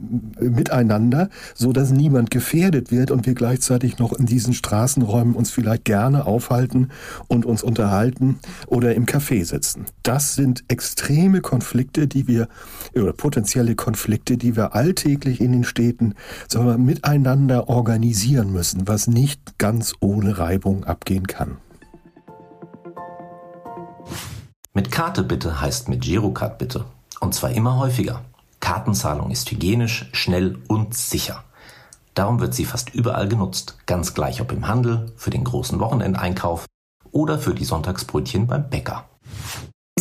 miteinander, 0.40 1.28
so 1.54 1.73
dass 1.73 1.90
niemand 1.90 2.30
gefährdet 2.30 2.90
wird 2.90 3.11
und 3.11 3.26
wir 3.26 3.35
gleichzeitig 3.35 3.99
noch 3.99 4.12
in 4.12 4.26
diesen 4.26 4.54
Straßenräumen 4.54 5.35
uns 5.35 5.50
vielleicht 5.50 5.85
gerne 5.85 6.26
aufhalten 6.26 6.90
und 7.28 7.44
uns 7.44 7.62
unterhalten 7.62 8.38
oder 8.66 8.94
im 8.94 9.06
Café 9.06 9.44
sitzen. 9.44 9.87
Das 10.02 10.35
sind 10.35 10.64
extreme 10.68 11.40
Konflikte, 11.40 12.06
die 12.06 12.28
wir 12.28 12.49
oder 12.94 13.12
potenzielle 13.12 13.75
Konflikte, 13.75 14.03
die 14.37 14.56
wir 14.56 14.75
alltäglich 14.75 15.40
in 15.40 15.52
den 15.52 15.64
Städten 15.64 16.14
wir, 16.49 16.78
miteinander 16.78 17.68
organisieren 17.68 18.52
müssen, 18.52 18.87
was 18.88 19.06
nicht 19.06 19.58
ganz 19.58 19.94
ohne 20.00 20.38
Reibung 20.38 20.84
abgehen 20.84 21.26
kann. 21.26 21.58
Mit 24.73 24.90
Karte 24.90 25.23
bitte 25.23 25.61
heißt 25.61 25.88
mit 25.88 26.02
Girocard 26.02 26.58
bitte. 26.58 26.84
Und 27.20 27.34
zwar 27.34 27.50
immer 27.50 27.78
häufiger. 27.78 28.23
Kartenzahlung 28.61 29.30
ist 29.30 29.50
hygienisch, 29.50 30.08
schnell 30.12 30.58
und 30.68 30.94
sicher. 30.94 31.44
Darum 32.14 32.40
wird 32.40 32.54
sie 32.54 32.64
fast 32.64 32.94
überall 32.94 33.28
genutzt, 33.28 33.76
ganz 33.87 34.14
gleich 34.14 34.40
ob 34.40 34.52
im 34.52 34.66
Handel, 34.68 35.12
für 35.16 35.30
den 35.30 35.44
großen 35.44 35.80
Wochenendeinkauf 35.80 36.66
oder 37.12 37.38
für 37.38 37.54
die 37.54 37.64
Sonntagsbrötchen 37.64 38.46
beim 38.46 38.68
Bäcker. 38.68 39.04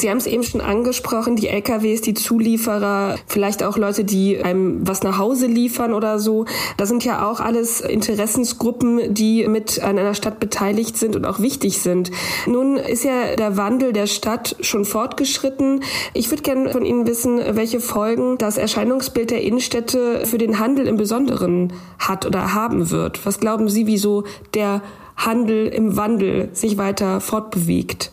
Sie 0.03 0.09
haben 0.09 0.17
es 0.17 0.27
eben 0.27 0.43
schon 0.43 0.59
angesprochen, 0.59 1.37
die 1.37 1.47
LKWs, 1.47 2.01
die 2.01 2.13
Zulieferer, 2.13 3.15
vielleicht 3.25 3.63
auch 3.63 3.77
Leute, 3.77 4.03
die 4.03 4.37
einem 4.37 4.85
was 4.85 5.01
nach 5.01 5.17
Hause 5.17 5.47
liefern 5.47 5.93
oder 5.93 6.19
so. 6.19 6.43
Das 6.75 6.89
sind 6.89 7.05
ja 7.05 7.25
auch 7.25 7.39
alles 7.39 7.79
Interessensgruppen, 7.79 9.13
die 9.13 9.47
mit 9.47 9.81
an 9.81 9.97
einer 9.97 10.13
Stadt 10.13 10.41
beteiligt 10.41 10.97
sind 10.97 11.15
und 11.15 11.23
auch 11.25 11.39
wichtig 11.39 11.77
sind. 11.77 12.11
Nun 12.47 12.75
ist 12.75 13.05
ja 13.05 13.37
der 13.37 13.55
Wandel 13.55 13.93
der 13.93 14.07
Stadt 14.07 14.57
schon 14.59 14.83
fortgeschritten. 14.83 15.85
Ich 16.13 16.29
würde 16.29 16.43
gerne 16.43 16.69
von 16.71 16.83
Ihnen 16.83 17.07
wissen, 17.07 17.39
welche 17.51 17.79
Folgen 17.79 18.37
das 18.37 18.57
Erscheinungsbild 18.57 19.31
der 19.31 19.41
Innenstädte 19.41 20.25
für 20.25 20.37
den 20.37 20.59
Handel 20.59 20.85
im 20.85 20.97
Besonderen 20.97 21.71
hat 21.97 22.25
oder 22.25 22.53
haben 22.53 22.91
wird. 22.91 23.25
Was 23.25 23.39
glauben 23.39 23.69
Sie, 23.69 23.87
wieso 23.87 24.25
der 24.53 24.81
Handel 25.15 25.67
im 25.67 25.95
Wandel 25.95 26.49
sich 26.51 26.77
weiter 26.77 27.21
fortbewegt? 27.21 28.12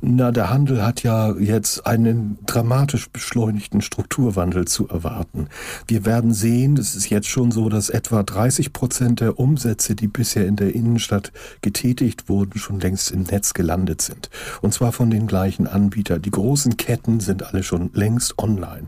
Na, 0.00 0.30
der 0.30 0.50
Handel 0.50 0.84
hat 0.84 1.02
ja 1.02 1.34
jetzt 1.38 1.84
einen 1.86 2.38
dramatisch 2.46 3.10
beschleunigten 3.10 3.80
Strukturwandel 3.80 4.66
zu 4.66 4.88
erwarten. 4.88 5.48
Wir 5.88 6.04
werden 6.04 6.32
sehen, 6.32 6.76
es 6.76 6.94
ist 6.94 7.10
jetzt 7.10 7.26
schon 7.26 7.50
so, 7.50 7.68
dass 7.68 7.90
etwa 7.90 8.22
30 8.22 8.72
Prozent 8.72 9.20
der 9.20 9.40
Umsätze, 9.40 9.96
die 9.96 10.06
bisher 10.06 10.46
in 10.46 10.54
der 10.54 10.74
Innenstadt 10.74 11.32
getätigt 11.62 12.28
wurden, 12.28 12.58
schon 12.58 12.78
längst 12.78 13.10
im 13.10 13.24
Netz 13.24 13.54
gelandet 13.54 14.00
sind. 14.00 14.30
Und 14.62 14.72
zwar 14.72 14.92
von 14.92 15.10
den 15.10 15.26
gleichen 15.26 15.66
Anbietern. 15.66 16.22
Die 16.22 16.30
großen 16.30 16.76
Ketten 16.76 17.18
sind 17.18 17.42
alle 17.42 17.64
schon 17.64 17.90
längst 17.92 18.38
online. 18.38 18.86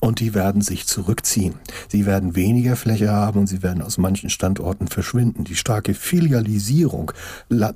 Und 0.00 0.20
die 0.20 0.34
werden 0.34 0.60
sich 0.60 0.86
zurückziehen. 0.86 1.54
Sie 1.88 2.04
werden 2.04 2.36
weniger 2.36 2.76
Fläche 2.76 3.10
haben 3.10 3.40
und 3.40 3.46
sie 3.46 3.62
werden 3.62 3.82
aus 3.82 3.96
manchen 3.96 4.28
Standorten 4.28 4.88
verschwinden. 4.88 5.44
Die 5.44 5.56
starke 5.56 5.94
Filialisierung, 5.94 7.12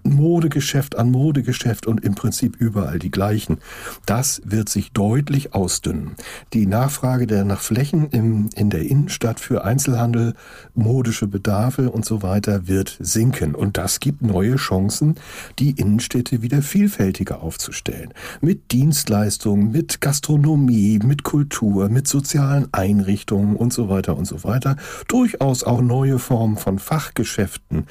Modegeschäft 0.03 0.99
an 0.99 1.11
Modegeschäft 1.11 1.87
und 1.87 2.05
im 2.05 2.15
Prinzip 2.15 2.57
über 2.57 2.74
überall 2.75 2.99
die 2.99 3.11
gleichen. 3.13 3.59
Das 4.05 4.43
wird 4.45 4.69
sich 4.69 4.91
deutlich 4.91 5.55
ausdünnen. 5.55 6.17
Die 6.53 6.67
Nachfrage 6.67 7.29
der 7.29 7.45
nach 7.45 7.61
Flächen 7.61 8.09
im, 8.11 8.51
in 8.57 8.69
der 8.69 8.83
Innenstadt 8.83 9.39
für 9.39 9.65
Einzelhandel, 9.65 10.35
modische 10.75 11.29
Bedarfe 11.29 11.91
und 11.91 12.05
so 12.05 12.23
weiter 12.23 12.67
wird 12.67 12.97
sinken. 12.99 13.55
Und 13.55 13.79
das 13.79 14.01
gibt 14.01 14.23
neue 14.23 14.57
Chancen, 14.57 15.15
die 15.61 15.71
Innenstädte 15.71 16.43
wieder 16.43 16.63
vielfältiger 16.63 17.43
aufzustellen. 17.43 18.13
Mit 18.41 18.73
Dienstleistungen, 18.73 19.71
mit 19.71 20.01
Gastronomie, 20.01 20.99
mit 20.99 21.23
Kultur, 21.23 21.89
mit 21.89 22.09
sozialen 22.09 22.67
Einrichtungen 22.73 23.55
und 23.55 23.73
so 23.73 23.89
weiter 23.89 24.17
und 24.17 24.25
so 24.25 24.43
weiter. 24.43 24.77
Durchaus 25.07 25.63
auch 25.63 25.81
neue 25.81 26.19
Formen 26.19 26.57
von 26.57 26.81
Fachgeschäften, 26.81 27.87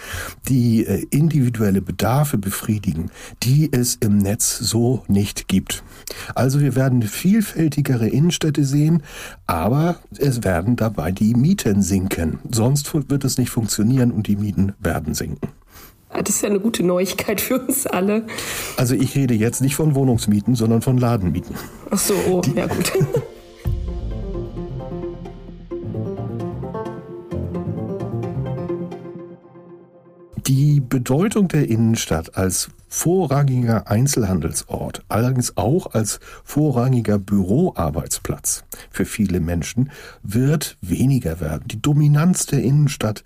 die 0.50 0.86
äh, 0.86 1.06
individuelle 1.10 1.82
Bedarfe 1.82 2.38
befriedigen, 2.38 3.12
die 3.44 3.72
es 3.72 3.96
im 3.96 4.18
Netz 4.18 4.58
so 4.58 4.73
nicht 5.08 5.48
gibt. 5.48 5.84
Also 6.36 6.60
wir 6.60 6.76
werden 6.76 7.02
vielfältigere 7.04 8.08
Innenstädte 8.08 8.64
sehen, 8.64 9.04
aber 9.48 9.98
es 10.18 10.44
werden 10.44 10.76
dabei 10.76 11.12
die 11.12 11.34
Mieten 11.34 11.82
sinken. 11.82 12.40
Sonst 12.52 12.92
wird 12.94 13.24
es 13.24 13.38
nicht 13.38 13.50
funktionieren 13.50 14.12
und 14.12 14.28
die 14.28 14.36
Mieten 14.36 14.74
werden 14.80 15.14
sinken. 15.14 15.50
Das 16.10 16.36
ist 16.36 16.42
ja 16.44 16.50
eine 16.50 16.60
gute 16.60 16.84
Neuigkeit 16.84 17.42
für 17.42 17.60
uns 17.60 17.88
alle. 17.88 18.26
Also 18.78 18.94
ich 18.94 19.16
rede 19.16 19.34
jetzt 19.34 19.62
nicht 19.62 19.76
von 19.76 19.96
Wohnungsmieten, 19.96 20.56
sondern 20.56 20.82
von 20.82 20.98
Ladenmieten. 20.98 21.56
Ach 21.90 21.98
so, 21.98 22.14
oh, 22.30 22.42
die, 22.42 22.54
ja 22.54 22.68
gut. 22.68 22.92
Die 30.48 30.82
Bedeutung 30.82 31.48
der 31.48 31.70
Innenstadt 31.70 32.36
als 32.36 32.70
vorrangiger 32.94 33.90
Einzelhandelsort, 33.90 35.04
allerdings 35.10 35.58
auch 35.58 35.96
als 35.96 36.20
vorrangiger 36.44 37.18
Büroarbeitsplatz 37.18 38.66
für 38.92 39.06
viele 39.06 39.40
Menschen, 39.40 39.90
wird 40.22 40.78
weniger 40.80 41.42
werden. 41.42 41.64
Die 41.66 41.82
Dominanz 41.82 42.46
der 42.46 42.62
Innenstadt 42.62 43.24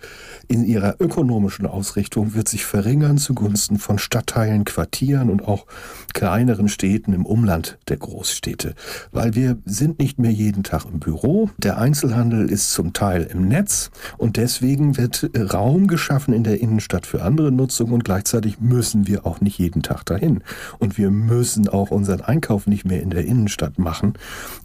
in 0.47 0.63
ihrer 0.63 0.95
ökonomischen 1.01 1.65
Ausrichtung 1.65 2.33
wird 2.33 2.47
sich 2.47 2.63
verringern 2.63 3.17
zugunsten 3.17 3.77
von 3.77 3.99
Stadtteilen, 3.99 4.63
Quartieren 4.63 5.29
und 5.29 5.45
auch 5.45 5.65
kleineren 6.13 6.69
Städten 6.69 7.11
im 7.11 7.25
Umland 7.25 7.77
der 7.89 7.97
Großstädte, 7.97 8.73
weil 9.11 9.35
wir 9.35 9.57
sind 9.65 9.99
nicht 9.99 10.17
mehr 10.17 10.31
jeden 10.31 10.63
Tag 10.63 10.85
im 10.85 11.01
Büro. 11.01 11.49
Der 11.57 11.77
Einzelhandel 11.77 12.49
ist 12.49 12.71
zum 12.71 12.93
Teil 12.93 13.23
im 13.23 13.49
Netz 13.49 13.91
und 14.17 14.37
deswegen 14.37 14.95
wird 14.95 15.29
Raum 15.35 15.87
geschaffen 15.87 16.33
in 16.33 16.45
der 16.45 16.61
Innenstadt 16.61 17.05
für 17.05 17.21
andere 17.21 17.51
Nutzung 17.51 17.91
und 17.91 18.05
gleichzeitig 18.05 18.61
müssen 18.61 19.07
wir 19.07 19.25
auch 19.25 19.41
nicht 19.41 19.56
jeden 19.57 19.83
Tag 19.83 20.05
dahin. 20.05 20.43
Und 20.79 20.97
wir 20.97 21.11
müssen 21.11 21.67
auch 21.67 21.91
unseren 21.91 22.21
Einkauf 22.21 22.67
nicht 22.67 22.85
mehr 22.85 23.01
in 23.01 23.09
der 23.09 23.25
Innenstadt 23.25 23.79
machen. 23.79 24.13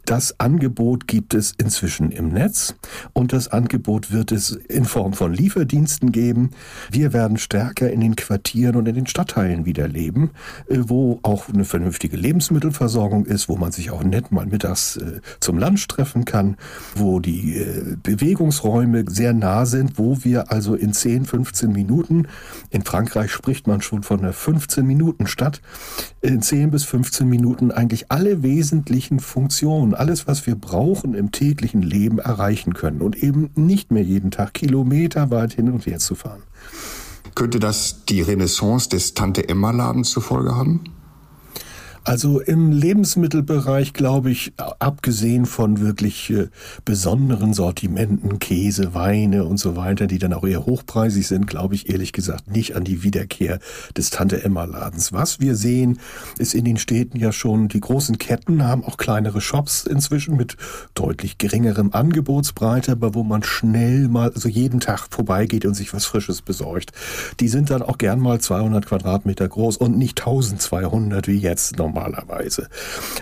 Das 0.04 0.38
Angebot 0.40 1.06
gibt 1.06 1.34
es 1.34 1.52
inzwischen 1.58 2.10
im 2.10 2.28
Netz 2.28 2.74
und 3.12 3.32
das 3.32 3.48
Angebot 3.48 4.10
wird 4.10 4.32
es 4.32 4.50
in 4.50 4.84
Form 4.84 5.12
von 5.12 5.32
Lieferdiensten 5.32 6.12
geben. 6.12 6.50
Wir 6.90 7.12
werden 7.12 7.36
stärker 7.36 7.90
in 7.90 8.00
den 8.00 8.16
Quartieren 8.16 8.76
und 8.76 8.88
in 8.88 8.94
den 8.94 9.06
Stadtteilen 9.06 9.64
wieder 9.64 9.88
leben, 9.88 10.30
äh, 10.68 10.78
wo 10.80 11.20
auch 11.22 11.48
eine 11.48 11.64
vernünftige 11.64 12.16
Lebensmittelversorgung 12.16 13.26
ist, 13.26 13.48
wo 13.48 13.56
man 13.56 13.72
sich 13.72 13.90
auch 13.90 14.02
nett 14.02 14.32
mal 14.32 14.46
mittags 14.46 14.96
äh, 14.96 15.20
zum 15.40 15.58
Lunch 15.58 15.86
treffen 15.88 16.24
kann, 16.24 16.56
wo 16.94 17.20
die 17.20 17.58
äh, 17.58 17.96
Bewegungsräume 18.02 19.04
sehr 19.08 19.32
nah 19.32 19.66
sind, 19.66 19.98
wo 19.98 20.24
wir 20.24 20.50
also 20.50 20.74
in 20.74 20.92
10, 20.92 21.26
15 21.26 21.72
Minuten, 21.72 22.26
in 22.70 22.82
Frankreich 22.82 23.30
spricht 23.30 23.66
man 23.66 23.82
schon 23.82 24.02
von 24.02 24.20
einer 24.20 24.32
15 24.32 24.81
15 24.82 24.86
Minuten 24.86 25.26
statt. 25.26 25.60
In 26.20 26.42
10 26.42 26.70
bis 26.70 26.84
15 26.84 27.28
Minuten 27.28 27.70
eigentlich 27.70 28.10
alle 28.10 28.42
wesentlichen 28.42 29.20
Funktionen, 29.20 29.94
alles, 29.94 30.26
was 30.26 30.46
wir 30.46 30.54
brauchen 30.54 31.14
im 31.14 31.30
täglichen 31.30 31.82
Leben 31.82 32.18
erreichen 32.18 32.74
können 32.74 33.00
und 33.00 33.16
eben 33.16 33.50
nicht 33.54 33.90
mehr 33.90 34.02
jeden 34.02 34.30
Tag 34.30 34.54
Kilometer 34.54 35.30
weit 35.30 35.54
hin 35.54 35.70
und 35.70 35.86
her 35.86 35.98
zu 35.98 36.14
fahren. 36.14 36.42
Könnte 37.34 37.60
das 37.60 38.04
die 38.04 38.20
Renaissance 38.20 38.88
des 38.88 39.14
Tante-Emma-Ladens 39.14 40.10
zur 40.10 40.22
Folge 40.22 40.54
haben? 40.54 40.84
Also 42.04 42.40
im 42.40 42.72
Lebensmittelbereich, 42.72 43.92
glaube 43.92 44.32
ich, 44.32 44.52
abgesehen 44.56 45.46
von 45.46 45.80
wirklich 45.80 46.30
äh, 46.30 46.48
besonderen 46.84 47.54
Sortimenten, 47.54 48.40
Käse, 48.40 48.92
Weine 48.92 49.44
und 49.44 49.58
so 49.58 49.76
weiter, 49.76 50.08
die 50.08 50.18
dann 50.18 50.32
auch 50.32 50.44
eher 50.44 50.66
hochpreisig 50.66 51.28
sind, 51.28 51.46
glaube 51.46 51.76
ich 51.76 51.88
ehrlich 51.88 52.12
gesagt 52.12 52.50
nicht 52.50 52.74
an 52.74 52.82
die 52.82 53.04
Wiederkehr 53.04 53.60
des 53.96 54.10
Tante 54.10 54.42
Emma 54.42 54.64
Ladens. 54.64 55.12
Was 55.12 55.38
wir 55.38 55.54
sehen, 55.54 56.00
ist 56.38 56.54
in 56.54 56.64
den 56.64 56.76
Städten 56.76 57.20
ja 57.20 57.30
schon, 57.30 57.68
die 57.68 57.80
großen 57.80 58.18
Ketten 58.18 58.64
haben 58.64 58.82
auch 58.82 58.96
kleinere 58.96 59.40
Shops 59.40 59.84
inzwischen 59.84 60.36
mit 60.36 60.56
deutlich 60.94 61.38
geringerem 61.38 61.90
Angebotsbreite, 61.92 62.92
aber 62.92 63.14
wo 63.14 63.22
man 63.22 63.44
schnell 63.44 64.08
mal, 64.08 64.32
also 64.32 64.48
jeden 64.48 64.80
Tag 64.80 65.06
vorbeigeht 65.10 65.64
und 65.66 65.74
sich 65.74 65.94
was 65.94 66.04
Frisches 66.04 66.42
besorgt. 66.42 66.90
Die 67.38 67.48
sind 67.48 67.70
dann 67.70 67.82
auch 67.82 67.98
gern 67.98 68.18
mal 68.18 68.40
200 68.40 68.86
Quadratmeter 68.86 69.46
groß 69.46 69.76
und 69.76 69.96
nicht 69.96 70.20
1200 70.20 71.28
wie 71.28 71.38
jetzt 71.38 71.78
normal 71.78 71.91
normalerweise. 71.92 72.68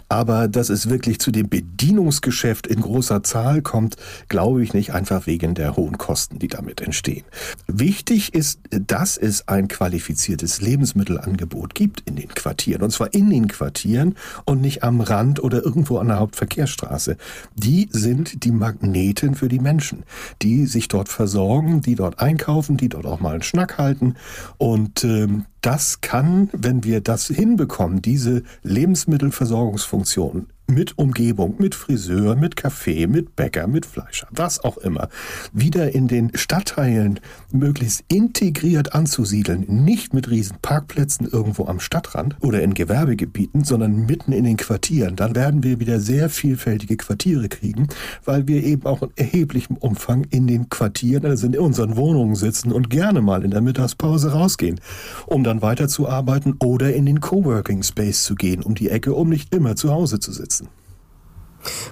Aber 0.09 0.49
dass 0.49 0.69
es 0.69 0.89
wirklich 0.89 1.19
zu 1.19 1.31
dem 1.31 1.49
Bedienungsgeschäft 1.49 2.67
in 2.67 2.81
großer 2.81 3.23
Zahl 3.23 3.63
kommt, 3.63 3.97
glaube 4.29 4.63
ich 4.63 4.73
nicht, 4.75 4.93
einfach 4.93 5.27
wegen 5.27 5.55
der 5.55 5.77
hohen 5.77 5.99
Kosten, 5.99 6.39
die 6.39 6.49
damit 6.49 6.81
entstehen. 6.81 7.25
Wichtig 7.67 8.35
ist, 8.35 8.61
dass 8.71 9.17
es 9.17 9.49
ein 9.49 9.69
qualifiziertes 9.69 10.61
Lebensmittelangebot 10.61 11.75
gibt 11.75 12.03
in 12.09 12.17
den 12.17 12.29
Quartieren. 12.29 12.83
Und 12.83 12.91
zwar 12.91 13.13
in 13.13 13.31
den 13.31 13.49
Quartieren 13.49 14.15
und 14.45 14.61
nicht 14.61 14.83
am 14.83 15.01
Rand 15.01 15.43
oder 15.43 15.65
irgendwo 15.65 15.99
an 15.99 16.09
der 16.09 16.21
Hauptverkehrsstraße. 16.21 17.17
Die 17.55 17.89
sind 17.91 18.45
die 18.45 18.53
Magneten 18.53 19.35
für 19.35 19.49
die 19.49 19.59
Menschen, 19.59 20.05
die 20.43 20.67
sich 20.67 20.89
dort 20.89 21.09
versorgen, 21.09 21.81
die 21.81 21.95
dort 21.95 22.21
einkaufen, 22.21 22.77
die 22.77 22.89
dort 22.89 23.07
auch 23.07 23.21
mal 23.21 23.33
einen 23.33 23.43
Schnack 23.43 23.79
halten. 23.79 24.15
Und 24.59 25.05
ähm, 25.05 25.47
das 25.61 26.01
kann, 26.01 26.49
wenn 26.53 26.85
wir 26.85 27.01
das 27.01 27.27
hinbekommen, 27.27 28.03
diese 28.03 28.43
Lebensmittelversorgungsfunktion 28.63 30.47
mit 30.71 30.99
Umgebung, 30.99 31.55
mit 31.59 31.75
Friseur, 31.75 32.37
mit 32.37 32.55
Café, 32.57 33.07
mit 33.07 33.37
Bäcker, 33.37 33.67
mit 33.67 33.87
Fleischer, 33.87 34.29
was 34.31 34.63
auch 34.65 34.79
immer, 34.79 35.09
wieder 35.53 35.95
in 35.95 36.09
den 36.09 36.31
Stadtteilen 36.35 37.21
möglichst 37.53 38.05
integriert 38.09 38.95
anzusiedeln, 38.95 39.65
nicht 39.69 40.15
mit 40.15 40.31
riesen 40.31 40.57
Parkplätzen 40.63 41.29
irgendwo 41.31 41.67
am 41.67 41.81
Stadtrand 41.81 42.37
oder 42.41 42.63
in 42.63 42.75
Gewerbegebieten, 42.75 43.65
sondern 43.65 44.07
mitten 44.07 44.33
in 44.33 44.45
den 44.45 44.57
Quartieren, 44.57 45.17
dann 45.17 45.35
werden 45.35 45.63
wir 45.63 45.81
wieder 45.81 46.01
sehr 46.01 46.31
vielfältige 46.31 46.97
Quartiere 46.97 47.49
kriegen, 47.49 47.89
weil 48.25 48.47
wir 48.47 48.63
eben 48.63 48.87
auch 48.87 49.03
in 49.03 49.11
erheblichem 49.17 49.77
Umfang 49.77 50.25
in 50.31 50.47
den 50.47 50.69
Quartieren, 50.69 51.27
also 51.27 51.47
in 51.47 51.59
unseren 51.59 51.97
Wohnungen 51.97 52.35
sitzen 52.35 52.73
und 52.73 52.91
gerne 52.91 53.21
mal 53.21 53.45
in 53.45 53.51
der 53.51 53.61
Mittagspause 53.61 54.33
rausgehen, 54.33 54.81
um 55.27 55.45
dann 55.45 55.63
weiterzuarbeiten 55.63 56.55
oder 56.61 56.95
in 56.95 57.07
den 57.07 57.21
Coworking 57.21 57.83
Space 57.83 58.25
zu 58.25 58.35
gehen, 58.35 58.63
um 58.63 58.75
die 58.75 58.91
Ecke, 58.91 59.15
um 59.15 59.29
nicht 59.29 59.55
immer 59.55 59.77
zu 59.77 59.91
Hause 59.91 60.21
zu 60.21 60.33
sitzen. 60.33 60.60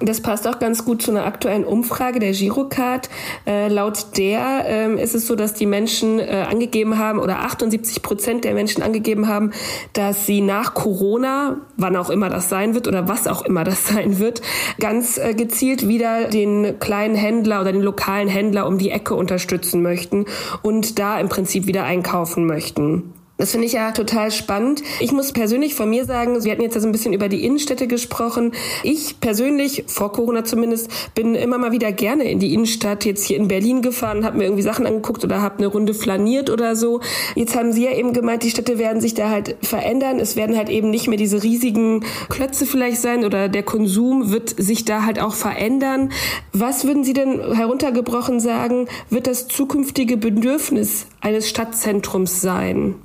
Das 0.01 0.21
passt 0.21 0.47
auch 0.47 0.59
ganz 0.59 0.85
gut 0.85 1.03
zu 1.03 1.11
einer 1.11 1.27
aktuellen 1.27 1.65
Umfrage 1.65 2.19
der 2.21 2.33
Girocard. 2.33 3.09
Äh, 3.47 3.69
laut 3.69 4.17
der 4.17 4.65
äh, 4.67 5.03
ist 5.03 5.15
es 5.15 5.27
so, 5.27 5.35
dass 5.35 5.55
die 5.55 5.67
Menschen 5.67 6.19
äh, 6.19 6.47
angegeben 6.49 6.99
haben 6.99 7.19
oder 7.19 7.41
78 7.41 8.03
Prozent 8.03 8.45
der 8.45 8.55
Menschen 8.55 8.83
angegeben 8.83 9.29
haben, 9.29 9.53
dass 9.93 10.27
sie 10.27 10.41
nach 10.41 10.75
Corona, 10.75 11.59
wann 11.77 11.97
auch 11.97 12.11
immer 12.11 12.29
das 12.29 12.49
sein 12.49 12.75
wird 12.75 12.89
oder 12.89 13.09
was 13.09 13.27
auch 13.27 13.43
immer 13.43 13.65
das 13.65 13.89
sein 13.89 14.19
wird, 14.19 14.41
ganz 14.79 15.19
äh, 15.19 15.35
gezielt 15.35 15.89
wieder 15.89 16.29
den 16.29 16.79
kleinen 16.79 17.15
Händler 17.15 17.61
oder 17.61 17.73
den 17.73 17.83
lokalen 17.83 18.29
Händler 18.29 18.67
um 18.67 18.79
die 18.79 18.91
Ecke 18.91 19.15
unterstützen 19.15 19.83
möchten 19.83 20.27
und 20.63 20.99
da 20.99 21.19
im 21.19 21.29
Prinzip 21.29 21.67
wieder 21.67 21.85
einkaufen 21.85 22.47
möchten. 22.47 23.13
Das 23.39 23.53
finde 23.53 23.69
ich 23.69 23.75
ja 23.75 23.93
total 23.93 24.33
spannend. 24.33 24.83
Ich 24.99 25.13
muss 25.13 25.31
persönlich 25.31 25.77
von 25.77 25.89
mir 25.89 26.05
sagen, 26.05 26.43
wir 26.43 26.51
hatten 26.51 26.63
jetzt 26.63 26.75
ja 26.75 26.81
so 26.81 26.89
ein 26.89 26.93
bisschen 26.93 27.13
über 27.13 27.29
die 27.29 27.45
Innenstädte 27.45 27.87
gesprochen. 27.87 28.51
Ich 28.83 29.21
persönlich, 29.21 29.85
vor 29.87 30.11
Corona 30.11 30.43
zumindest, 30.43 30.91
bin 31.15 31.37
immer 31.37 31.57
mal 31.57 31.71
wieder 31.71 31.93
gerne 31.93 32.29
in 32.29 32.41
die 32.41 32.53
Innenstadt, 32.53 33.05
jetzt 33.05 33.25
hier 33.25 33.37
in 33.37 33.47
Berlin 33.47 33.81
gefahren, 33.81 34.25
habe 34.25 34.39
mir 34.39 34.45
irgendwie 34.45 34.65
Sachen 34.65 34.89
angeguckt 34.89 35.23
oder 35.23 35.41
habe 35.41 35.59
eine 35.59 35.69
Runde 35.69 35.95
flaniert 35.95 36.51
oder 36.51 36.75
so. 36.75 37.01
Jetzt 37.37 37.55
haben 37.55 37.73
Sie 37.73 37.85
ja 37.85 37.93
eben 37.93 38.13
gemeint, 38.13 38.43
die 38.43 38.51
Städte 38.51 38.77
werden 38.81 39.01
sich 39.01 39.15
da 39.15 39.31
halt 39.31 39.55
verändern. 39.63 40.19
Es 40.19 40.35
werden 40.35 40.57
halt 40.57 40.69
eben 40.69 40.91
nicht 40.91 41.07
mehr 41.07 41.17
diese 41.17 41.41
riesigen 41.41 42.05
Klötze 42.29 42.67
vielleicht 42.67 43.01
sein 43.01 43.25
oder 43.25 43.49
der 43.49 43.63
Konsum 43.63 44.33
wird 44.33 44.53
sich 44.59 44.85
da 44.85 45.05
halt 45.05 45.21
auch 45.21 45.37
verändern. 45.37 46.11
Was 46.53 46.87
würden 46.89 47.05
Sie 47.05 47.13
denn 47.13 47.55
heruntergebrochen 47.55 48.41
sagen, 48.41 48.89
wird 49.11 49.29
das 49.29 49.47
zukünftige 49.47 50.17
Bedürfnis 50.17 51.07
eines 51.21 51.49
Stadtzentrums 51.49 52.41
sein? 52.41 52.97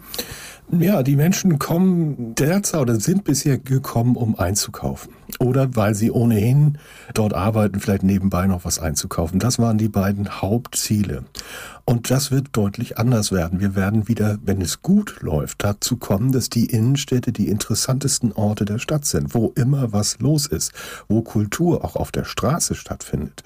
Ja, 0.72 1.04
die 1.04 1.16
Menschen 1.16 1.60
kommen 1.60 2.36
derzeit 2.36 2.82
oder 2.82 3.00
sind 3.00 3.26
bisher 3.26 3.58
gekommen, 3.58 4.16
um 4.16 4.40
einzukaufen. 4.40 5.14
Oder 5.40 5.76
weil 5.76 5.94
sie 5.94 6.10
ohnehin 6.10 6.78
dort 7.14 7.34
arbeiten, 7.34 7.80
vielleicht 7.80 8.04
nebenbei 8.04 8.48
noch 8.48 8.66
was 8.66 8.80
einzukaufen. 8.80 9.40
Das 9.40 9.60
waren 9.60 9.78
die 9.78 9.90
beiden 9.90 10.42
Hauptziele. 10.42 11.26
Und 11.86 12.10
das 12.12 12.32
wird 12.32 12.48
deutlich 12.54 12.98
anders 12.98 13.34
werden. 13.34 13.60
Wir 13.60 13.76
werden 13.76 14.08
wieder, 14.08 14.38
wenn 14.46 14.62
es 14.62 14.82
gut 14.82 15.18
läuft, 15.20 15.66
dazu 15.66 15.98
kommen, 15.98 16.32
dass 16.32 16.50
die 16.50 16.68
Innenstädte 16.68 17.34
die 17.34 17.50
interessantesten 17.50 18.32
Orte 18.32 18.64
der 18.64 18.80
Stadt 18.80 19.04
sind, 19.04 19.36
wo 19.36 19.52
immer 19.56 19.92
was 19.92 20.20
los 20.20 20.48
ist, 20.48 20.72
wo 21.10 21.22
Kultur 21.22 21.84
auch 21.84 21.98
auf 21.98 22.14
der 22.14 22.24
Straße 22.24 22.76
stattfindet, 22.76 23.44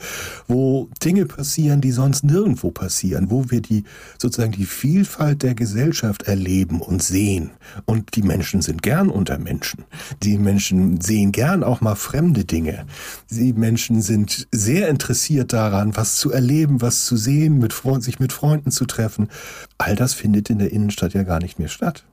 wo 0.47 0.87
Dinge 1.03 1.25
passieren, 1.25 1.81
die 1.81 1.91
sonst 1.91 2.23
nirgendwo 2.23 2.69
passieren, 2.69 3.31
wo 3.31 3.49
wir 3.49 3.61
die 3.61 3.85
sozusagen 4.19 4.51
die 4.51 4.67
Vielfalt 4.67 5.41
der 5.41 5.55
Gesellschaft 5.55 6.23
erleben 6.23 6.81
und 6.81 7.01
sehen. 7.01 7.49
Und 7.85 8.15
die 8.15 8.21
Menschen 8.21 8.61
sind 8.61 8.83
gern 8.83 9.09
unter 9.09 9.39
Menschen. 9.39 9.85
Die 10.21 10.37
Menschen 10.37 11.01
sehen 11.01 11.31
gern 11.31 11.63
auch 11.63 11.81
mal 11.81 11.95
fremde 11.95 12.45
Dinge. 12.45 12.85
Die 13.31 13.53
Menschen 13.53 14.03
sind 14.03 14.47
sehr 14.51 14.89
interessiert 14.89 15.53
daran, 15.53 15.95
was 15.95 16.17
zu 16.17 16.31
erleben, 16.31 16.81
was 16.81 17.05
zu 17.05 17.17
sehen, 17.17 17.57
mit 17.57 17.73
sich 17.99 18.19
mit 18.19 18.26
mit 18.27 18.33
Freunden 18.33 18.71
zu 18.71 18.85
treffen. 18.85 19.29
All 19.77 19.95
das 19.95 20.13
findet 20.13 20.49
in 20.49 20.59
der 20.59 20.73
Innenstadt 20.73 21.13
ja 21.13 21.23
gar 21.23 21.39
nicht 21.39 21.59
mehr 21.59 21.69
statt. 21.69 22.03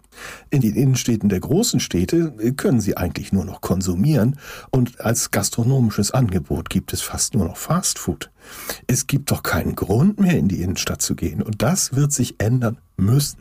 In 0.48 0.60
den 0.60 0.76
Innenstädten 0.76 1.28
der 1.28 1.40
großen 1.40 1.80
Städte 1.80 2.30
können 2.56 2.80
sie 2.80 2.96
eigentlich 2.96 3.32
nur 3.32 3.44
noch 3.44 3.60
konsumieren 3.60 4.38
und 4.70 5.00
als 5.00 5.32
gastronomisches 5.32 6.12
Angebot 6.12 6.70
gibt 6.70 6.92
es 6.92 7.02
fast 7.02 7.34
nur 7.34 7.46
noch 7.46 7.56
Fastfood. 7.56 8.30
Es 8.86 9.06
gibt 9.06 9.30
doch 9.30 9.42
keinen 9.42 9.74
Grund 9.74 10.20
mehr 10.20 10.38
in 10.38 10.48
die 10.48 10.62
Innenstadt 10.62 11.02
zu 11.02 11.14
gehen. 11.14 11.42
Und 11.42 11.62
das 11.62 11.94
wird 11.94 12.12
sich 12.12 12.36
ändern 12.38 12.78
müssen. 12.96 13.38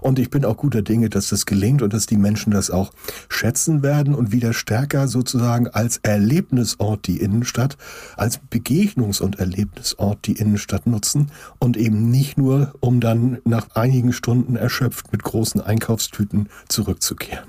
Und 0.00 0.18
ich 0.18 0.30
bin 0.30 0.44
auch 0.44 0.56
guter 0.56 0.82
Dinge, 0.82 1.08
dass 1.08 1.28
das 1.28 1.46
gelingt 1.46 1.82
und 1.82 1.92
dass 1.92 2.06
die 2.06 2.16
Menschen 2.16 2.50
das 2.50 2.70
auch 2.70 2.92
schätzen 3.28 3.82
werden 3.82 4.14
und 4.14 4.32
wieder 4.32 4.52
stärker 4.52 5.08
sozusagen 5.08 5.68
als 5.68 5.98
Erlebnisort 5.98 7.06
die 7.06 7.18
Innenstadt, 7.18 7.76
als 8.16 8.40
Begegnungs- 8.50 9.22
und 9.22 9.38
Erlebnisort 9.38 10.26
die 10.26 10.32
Innenstadt 10.32 10.86
nutzen. 10.86 11.30
Und 11.58 11.76
eben 11.76 12.10
nicht 12.10 12.38
nur, 12.38 12.74
um 12.80 13.00
dann 13.00 13.38
nach 13.44 13.70
einigen 13.74 14.12
Stunden 14.12 14.56
erschöpft 14.56 15.12
mit 15.12 15.22
großen 15.22 15.60
Einkaufstüten 15.60 16.48
zurückzukehren 16.68 17.48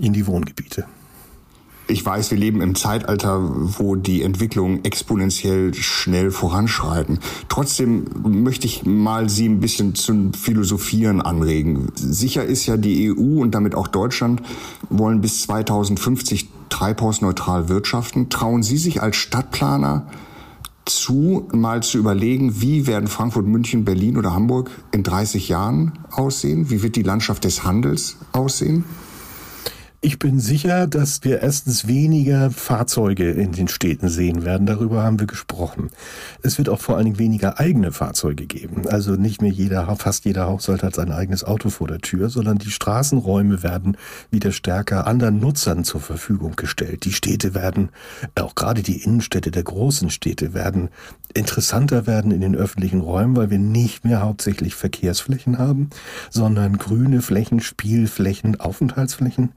in 0.00 0.12
die 0.12 0.26
Wohngebiete 0.26 0.86
ich 1.90 2.04
weiß, 2.04 2.30
wir 2.30 2.38
leben 2.38 2.60
im 2.60 2.74
Zeitalter, 2.74 3.40
wo 3.42 3.96
die 3.96 4.22
Entwicklungen 4.22 4.84
exponentiell 4.84 5.74
schnell 5.74 6.30
voranschreiten. 6.30 7.18
Trotzdem 7.48 8.04
möchte 8.24 8.66
ich 8.66 8.84
mal 8.86 9.28
Sie 9.28 9.48
ein 9.48 9.60
bisschen 9.60 9.94
zum 9.94 10.32
Philosophieren 10.32 11.20
anregen. 11.20 11.92
Sicher 11.94 12.44
ist 12.44 12.66
ja 12.66 12.76
die 12.76 13.10
EU 13.10 13.40
und 13.40 13.54
damit 13.54 13.74
auch 13.74 13.88
Deutschland 13.88 14.42
wollen 14.88 15.20
bis 15.20 15.42
2050 15.42 16.48
treibhausneutral 16.68 17.68
wirtschaften. 17.68 18.28
Trauen 18.30 18.62
Sie 18.62 18.78
sich 18.78 19.02
als 19.02 19.16
Stadtplaner 19.16 20.06
zu, 20.84 21.48
mal 21.52 21.82
zu 21.82 21.98
überlegen, 21.98 22.60
wie 22.60 22.86
werden 22.86 23.08
Frankfurt, 23.08 23.46
München, 23.46 23.84
Berlin 23.84 24.16
oder 24.16 24.34
Hamburg 24.34 24.70
in 24.92 25.02
30 25.02 25.48
Jahren 25.48 25.92
aussehen? 26.10 26.70
Wie 26.70 26.82
wird 26.82 26.96
die 26.96 27.02
Landschaft 27.02 27.44
des 27.44 27.64
Handels 27.64 28.16
aussehen? 28.32 28.84
Ich 30.02 30.18
bin 30.18 30.40
sicher, 30.40 30.86
dass 30.86 31.24
wir 31.24 31.42
erstens 31.42 31.86
weniger 31.86 32.50
Fahrzeuge 32.50 33.32
in 33.32 33.52
den 33.52 33.68
Städten 33.68 34.08
sehen 34.08 34.46
werden. 34.46 34.66
Darüber 34.66 35.02
haben 35.02 35.20
wir 35.20 35.26
gesprochen. 35.26 35.90
Es 36.42 36.56
wird 36.56 36.70
auch 36.70 36.80
vor 36.80 36.96
allen 36.96 37.04
Dingen 37.04 37.18
weniger 37.18 37.60
eigene 37.60 37.92
Fahrzeuge 37.92 38.46
geben. 38.46 38.88
Also 38.88 39.16
nicht 39.16 39.42
mehr 39.42 39.50
jeder, 39.50 39.94
fast 39.96 40.24
jeder 40.24 40.46
Haushalt 40.46 40.82
hat 40.82 40.94
sein 40.94 41.12
eigenes 41.12 41.44
Auto 41.44 41.68
vor 41.68 41.86
der 41.86 41.98
Tür, 41.98 42.30
sondern 42.30 42.56
die 42.56 42.70
Straßenräume 42.70 43.62
werden 43.62 43.98
wieder 44.30 44.52
stärker 44.52 45.06
anderen 45.06 45.38
Nutzern 45.38 45.84
zur 45.84 46.00
Verfügung 46.00 46.56
gestellt. 46.56 47.04
Die 47.04 47.12
Städte 47.12 47.54
werden, 47.54 47.90
auch 48.36 48.54
gerade 48.54 48.82
die 48.82 49.02
Innenstädte 49.02 49.50
der 49.50 49.64
großen 49.64 50.08
Städte 50.08 50.54
werden 50.54 50.88
interessanter 51.34 52.06
werden 52.06 52.30
in 52.30 52.40
den 52.40 52.56
öffentlichen 52.56 53.00
Räumen, 53.00 53.36
weil 53.36 53.50
wir 53.50 53.58
nicht 53.58 54.04
mehr 54.04 54.22
hauptsächlich 54.22 54.74
Verkehrsflächen 54.74 55.58
haben, 55.58 55.90
sondern 56.30 56.78
grüne 56.78 57.22
Flächen, 57.22 57.60
Spielflächen, 57.60 58.58
Aufenthaltsflächen. 58.60 59.52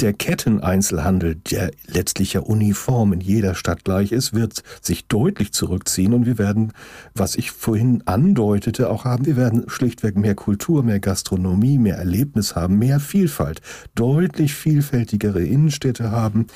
Der 0.00 0.12
Ketteneinzelhandel, 0.12 1.36
der 1.36 1.70
letztlich 1.86 2.34
ja 2.34 2.40
uniform 2.40 3.12
in 3.12 3.20
jeder 3.20 3.54
Stadt 3.54 3.84
gleich 3.84 4.12
ist, 4.12 4.34
wird 4.34 4.62
sich 4.80 5.06
deutlich 5.06 5.52
zurückziehen 5.52 6.12
und 6.12 6.26
wir 6.26 6.38
werden, 6.38 6.72
was 7.14 7.36
ich 7.36 7.50
vorhin 7.50 8.02
andeutete, 8.06 8.90
auch 8.90 9.04
haben, 9.04 9.26
wir 9.26 9.36
werden 9.36 9.64
schlichtweg 9.68 10.16
mehr 10.16 10.34
Kultur, 10.34 10.82
mehr 10.82 11.00
Gastronomie, 11.00 11.78
mehr 11.78 11.96
Erlebnis 11.96 12.54
haben, 12.54 12.78
mehr 12.78 13.00
Vielfalt, 13.00 13.60
deutlich 13.94 14.54
vielfältigere 14.54 15.42
Innenstädte 15.42 16.10
haben, 16.10 16.46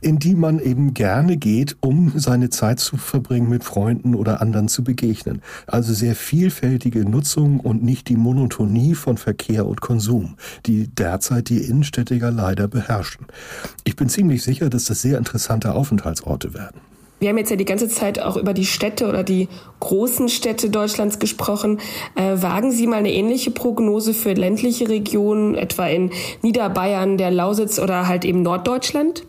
in 0.00 0.18
die 0.18 0.34
man 0.34 0.58
eben 0.58 0.94
gerne 0.94 1.36
geht, 1.36 1.76
um 1.80 2.12
seine 2.16 2.50
Zeit 2.50 2.80
zu 2.80 2.96
verbringen 2.96 3.48
mit 3.48 3.64
Freunden, 3.64 4.14
oder 4.18 4.40
anderen 4.42 4.68
zu 4.68 4.84
begegnen. 4.84 5.42
Also 5.66 5.94
sehr 5.94 6.14
vielfältige 6.14 7.08
Nutzung 7.08 7.60
und 7.60 7.82
nicht 7.82 8.08
die 8.08 8.16
Monotonie 8.16 8.94
von 8.94 9.16
Verkehr 9.16 9.66
und 9.66 9.80
Konsum, 9.80 10.36
die 10.66 10.88
derzeit 10.88 11.48
die 11.48 11.58
Innenstädte 11.58 12.14
ja 12.14 12.30
leider 12.68 12.86
beherrschen. 12.86 13.26
Ich 13.84 13.96
bin 13.96 14.08
ziemlich 14.08 14.42
sicher, 14.42 14.70
dass 14.70 14.84
das 14.84 15.02
sehr 15.02 15.18
interessante 15.18 15.74
Aufenthaltsorte 15.74 16.54
werden. 16.54 16.80
Wir 17.20 17.30
haben 17.30 17.38
jetzt 17.38 17.50
ja 17.50 17.56
die 17.56 17.64
ganze 17.64 17.88
Zeit 17.88 18.20
auch 18.20 18.36
über 18.36 18.54
die 18.54 18.64
Städte 18.64 19.08
oder 19.08 19.24
die 19.24 19.48
großen 19.80 20.28
Städte 20.28 20.70
Deutschlands 20.70 21.18
gesprochen. 21.18 21.80
Äh, 22.14 22.40
wagen 22.42 22.70
Sie 22.70 22.86
mal 22.86 22.98
eine 22.98 23.12
ähnliche 23.12 23.50
Prognose 23.50 24.14
für 24.14 24.34
ländliche 24.34 24.88
Regionen, 24.88 25.56
etwa 25.56 25.88
in 25.88 26.12
Niederbayern, 26.42 27.18
der 27.18 27.32
Lausitz 27.32 27.80
oder 27.80 28.06
halt 28.06 28.24
eben 28.24 28.42
Norddeutschland? 28.42 29.26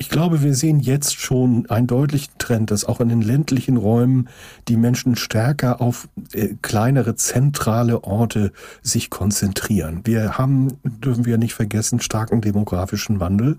Ich 0.00 0.10
glaube, 0.10 0.44
wir 0.44 0.54
sehen 0.54 0.78
jetzt 0.78 1.16
schon 1.20 1.68
einen 1.68 1.88
deutlichen 1.88 2.32
Trend, 2.38 2.70
dass 2.70 2.84
auch 2.84 3.00
in 3.00 3.08
den 3.08 3.20
ländlichen 3.20 3.76
Räumen 3.76 4.28
die 4.68 4.76
Menschen 4.76 5.16
stärker 5.16 5.80
auf 5.80 6.08
äh, 6.32 6.54
kleinere 6.62 7.16
zentrale 7.16 8.04
Orte 8.04 8.52
sich 8.80 9.10
konzentrieren. 9.10 10.02
Wir 10.04 10.38
haben, 10.38 10.68
dürfen 10.84 11.26
wir 11.26 11.36
nicht 11.36 11.54
vergessen, 11.54 12.00
starken 12.00 12.40
demografischen 12.40 13.18
Wandel. 13.18 13.56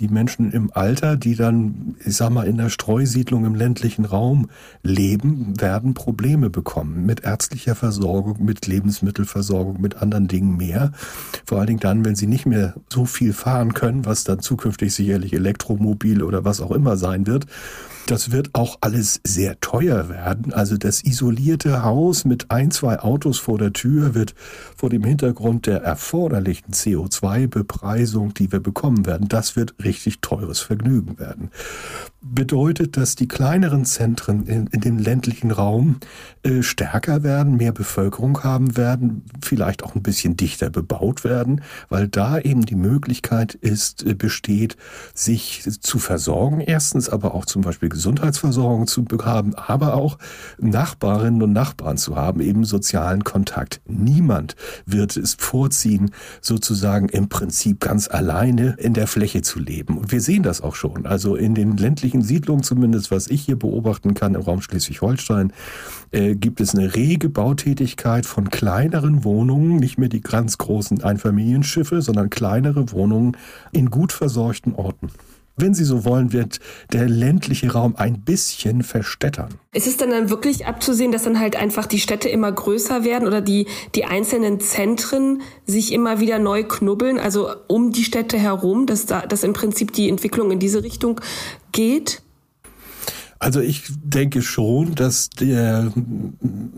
Die 0.00 0.08
Menschen 0.08 0.50
im 0.50 0.72
Alter, 0.74 1.16
die 1.16 1.36
dann, 1.36 1.94
ich 2.04 2.16
sag 2.16 2.30
mal, 2.30 2.48
in 2.48 2.56
der 2.56 2.68
Streusiedlung 2.68 3.44
im 3.44 3.54
ländlichen 3.54 4.06
Raum 4.06 4.50
leben, 4.82 5.54
werden 5.60 5.94
Probleme 5.94 6.50
bekommen 6.50 7.06
mit 7.06 7.22
ärztlicher 7.22 7.76
Versorgung, 7.76 8.44
mit 8.44 8.66
Lebensmittelversorgung, 8.66 9.80
mit 9.80 10.02
anderen 10.02 10.26
Dingen 10.26 10.56
mehr. 10.56 10.90
Vor 11.44 11.58
allen 11.58 11.68
Dingen 11.68 11.80
dann, 11.80 12.04
wenn 12.04 12.16
sie 12.16 12.26
nicht 12.26 12.44
mehr 12.44 12.74
so 12.92 13.04
viel 13.04 13.32
fahren 13.32 13.72
können, 13.72 14.04
was 14.04 14.24
dann 14.24 14.40
zukünftig 14.40 14.92
sicherlich 14.92 15.32
Elektro 15.32 15.75
Elektromobil 15.76 16.22
oder 16.22 16.44
was 16.44 16.60
auch 16.60 16.70
immer 16.70 16.96
sein 16.96 17.26
wird. 17.26 17.46
Das 18.06 18.30
wird 18.30 18.54
auch 18.54 18.78
alles 18.82 19.20
sehr 19.24 19.58
teuer 19.58 20.08
werden. 20.08 20.52
Also 20.52 20.76
das 20.76 21.02
isolierte 21.02 21.82
Haus 21.82 22.24
mit 22.24 22.52
ein, 22.52 22.70
zwei 22.70 23.00
Autos 23.00 23.40
vor 23.40 23.58
der 23.58 23.72
Tür 23.72 24.14
wird 24.14 24.36
vor 24.76 24.90
dem 24.90 25.02
Hintergrund 25.02 25.66
der 25.66 25.82
erforderlichen 25.82 26.72
CO2-Bepreisung, 26.72 28.32
die 28.32 28.52
wir 28.52 28.60
bekommen 28.60 29.06
werden, 29.06 29.26
das 29.26 29.56
wird 29.56 29.74
richtig 29.82 30.20
teures 30.20 30.60
Vergnügen 30.60 31.18
werden. 31.18 31.50
Bedeutet, 32.22 32.96
dass 32.96 33.16
die 33.16 33.28
kleineren 33.28 33.84
Zentren 33.84 34.46
in, 34.46 34.66
in 34.68 34.80
dem 34.80 34.98
ländlichen 34.98 35.50
Raum 35.50 35.96
äh, 36.42 36.62
stärker 36.62 37.22
werden, 37.22 37.56
mehr 37.56 37.72
Bevölkerung 37.72 38.42
haben 38.44 38.76
werden, 38.76 39.22
vielleicht 39.42 39.82
auch 39.82 39.94
ein 39.94 40.02
bisschen 40.02 40.36
dichter 40.36 40.70
bebaut 40.70 41.24
werden, 41.24 41.62
weil 41.88 42.08
da 42.08 42.38
eben 42.38 42.66
die 42.66 42.74
Möglichkeit 42.74 43.54
ist, 43.54 44.04
äh, 44.04 44.14
besteht, 44.14 44.76
sich 45.14 45.64
zu 45.80 45.98
versorgen. 45.98 46.60
Erstens 46.60 47.08
aber 47.08 47.34
auch 47.34 47.46
zum 47.46 47.62
Beispiel 47.62 47.88
Gesundheitsversorgung 47.96 48.86
zu 48.86 49.06
haben, 49.24 49.54
aber 49.54 49.94
auch 49.94 50.18
Nachbarinnen 50.58 51.42
und 51.42 51.54
Nachbarn 51.54 51.96
zu 51.96 52.14
haben, 52.14 52.40
eben 52.40 52.64
sozialen 52.64 53.24
Kontakt. 53.24 53.80
Niemand 53.86 54.54
wird 54.84 55.16
es 55.16 55.34
vorziehen, 55.38 56.10
sozusagen 56.42 57.08
im 57.08 57.30
Prinzip 57.30 57.80
ganz 57.80 58.06
alleine 58.08 58.76
in 58.78 58.92
der 58.92 59.06
Fläche 59.06 59.40
zu 59.40 59.58
leben. 59.58 59.96
Und 59.96 60.12
wir 60.12 60.20
sehen 60.20 60.42
das 60.42 60.60
auch 60.60 60.74
schon. 60.74 61.06
Also 61.06 61.36
in 61.36 61.54
den 61.54 61.78
ländlichen 61.78 62.20
Siedlungen 62.20 62.62
zumindest, 62.62 63.10
was 63.10 63.28
ich 63.28 63.42
hier 63.42 63.58
beobachten 63.58 64.12
kann 64.12 64.34
im 64.34 64.42
Raum 64.42 64.60
Schleswig-Holstein, 64.60 65.54
äh, 66.10 66.34
gibt 66.34 66.60
es 66.60 66.74
eine 66.74 66.94
rege 66.94 67.30
Bautätigkeit 67.30 68.26
von 68.26 68.50
kleineren 68.50 69.24
Wohnungen, 69.24 69.76
nicht 69.76 69.96
mehr 69.96 70.10
die 70.10 70.20
ganz 70.20 70.58
großen 70.58 71.02
Einfamilienschiffe, 71.02 72.02
sondern 72.02 72.28
kleinere 72.28 72.92
Wohnungen 72.92 73.38
in 73.72 73.88
gut 73.88 74.12
versorgten 74.12 74.74
Orten 74.74 75.08
wenn 75.56 75.74
Sie 75.74 75.84
so 75.84 76.04
wollen, 76.04 76.32
wird 76.32 76.60
der 76.92 77.08
ländliche 77.08 77.72
Raum 77.72 77.96
ein 77.96 78.20
bisschen 78.20 78.82
verstädtern. 78.82 79.48
Ist 79.72 79.86
es 79.86 79.96
denn 79.96 80.10
dann 80.10 80.30
wirklich 80.30 80.66
abzusehen, 80.66 81.12
dass 81.12 81.24
dann 81.24 81.38
halt 81.38 81.56
einfach 81.56 81.86
die 81.86 81.98
Städte 81.98 82.28
immer 82.28 82.52
größer 82.52 83.04
werden 83.04 83.26
oder 83.26 83.40
die, 83.40 83.66
die 83.94 84.04
einzelnen 84.04 84.60
Zentren 84.60 85.42
sich 85.64 85.92
immer 85.92 86.20
wieder 86.20 86.38
neu 86.38 86.64
knubbeln, 86.64 87.18
also 87.18 87.50
um 87.68 87.92
die 87.92 88.04
Städte 88.04 88.38
herum, 88.38 88.86
dass 88.86 89.06
da, 89.06 89.26
dass 89.26 89.44
im 89.44 89.52
Prinzip 89.52 89.92
die 89.92 90.08
Entwicklung 90.08 90.50
in 90.50 90.58
diese 90.58 90.82
Richtung 90.82 91.20
geht? 91.72 92.22
Also 93.46 93.60
ich 93.60 93.84
denke 94.02 94.42
schon, 94.42 94.96
dass 94.96 95.30
der 95.30 95.92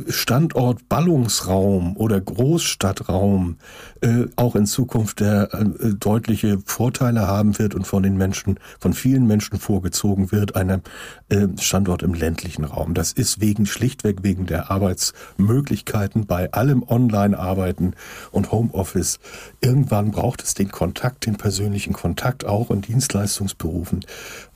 Standort 0.07 0.87
Ballungsraum 0.91 1.97
oder 1.97 2.21
Großstadtraum 2.21 3.57
äh, 4.03 4.27
auch 4.37 4.55
in 4.55 4.67
Zukunft 4.67 5.21
der, 5.21 5.49
äh, 5.55 5.95
deutliche 5.95 6.59
Vorteile 6.67 7.27
haben 7.27 7.59
wird 7.59 7.75
und 7.75 7.87
von 7.87 8.03
den 8.03 8.19
Menschen, 8.19 8.61
von 8.81 8.93
vielen 8.93 9.27
Menschen 9.27 9.59
vorgezogen 9.59 10.31
wird, 10.31 10.57
einem 10.57 10.83
äh, 11.31 11.49
Standort 11.59 12.03
im 12.03 12.13
ländlichen 12.13 12.65
Raum. 12.65 12.93
Das 12.93 13.13
ist 13.13 13.41
wegen 13.41 13.65
schlichtweg 13.65 14.19
wegen 14.23 14.45
der 14.45 14.71
Arbeitsmöglichkeiten 14.71 16.27
bei 16.27 16.53
allem 16.53 16.83
Online-Arbeiten 16.87 17.95
und 18.31 18.53
Homeoffice. 18.53 19.21
Irgendwann 19.63 20.11
braucht 20.11 20.43
es 20.43 20.53
den 20.53 20.71
Kontakt, 20.71 21.25
den 21.25 21.37
persönlichen 21.37 21.95
Kontakt 21.95 22.45
auch 22.45 22.71
in 22.71 22.83
Dienstleistungsberufen 22.83 24.05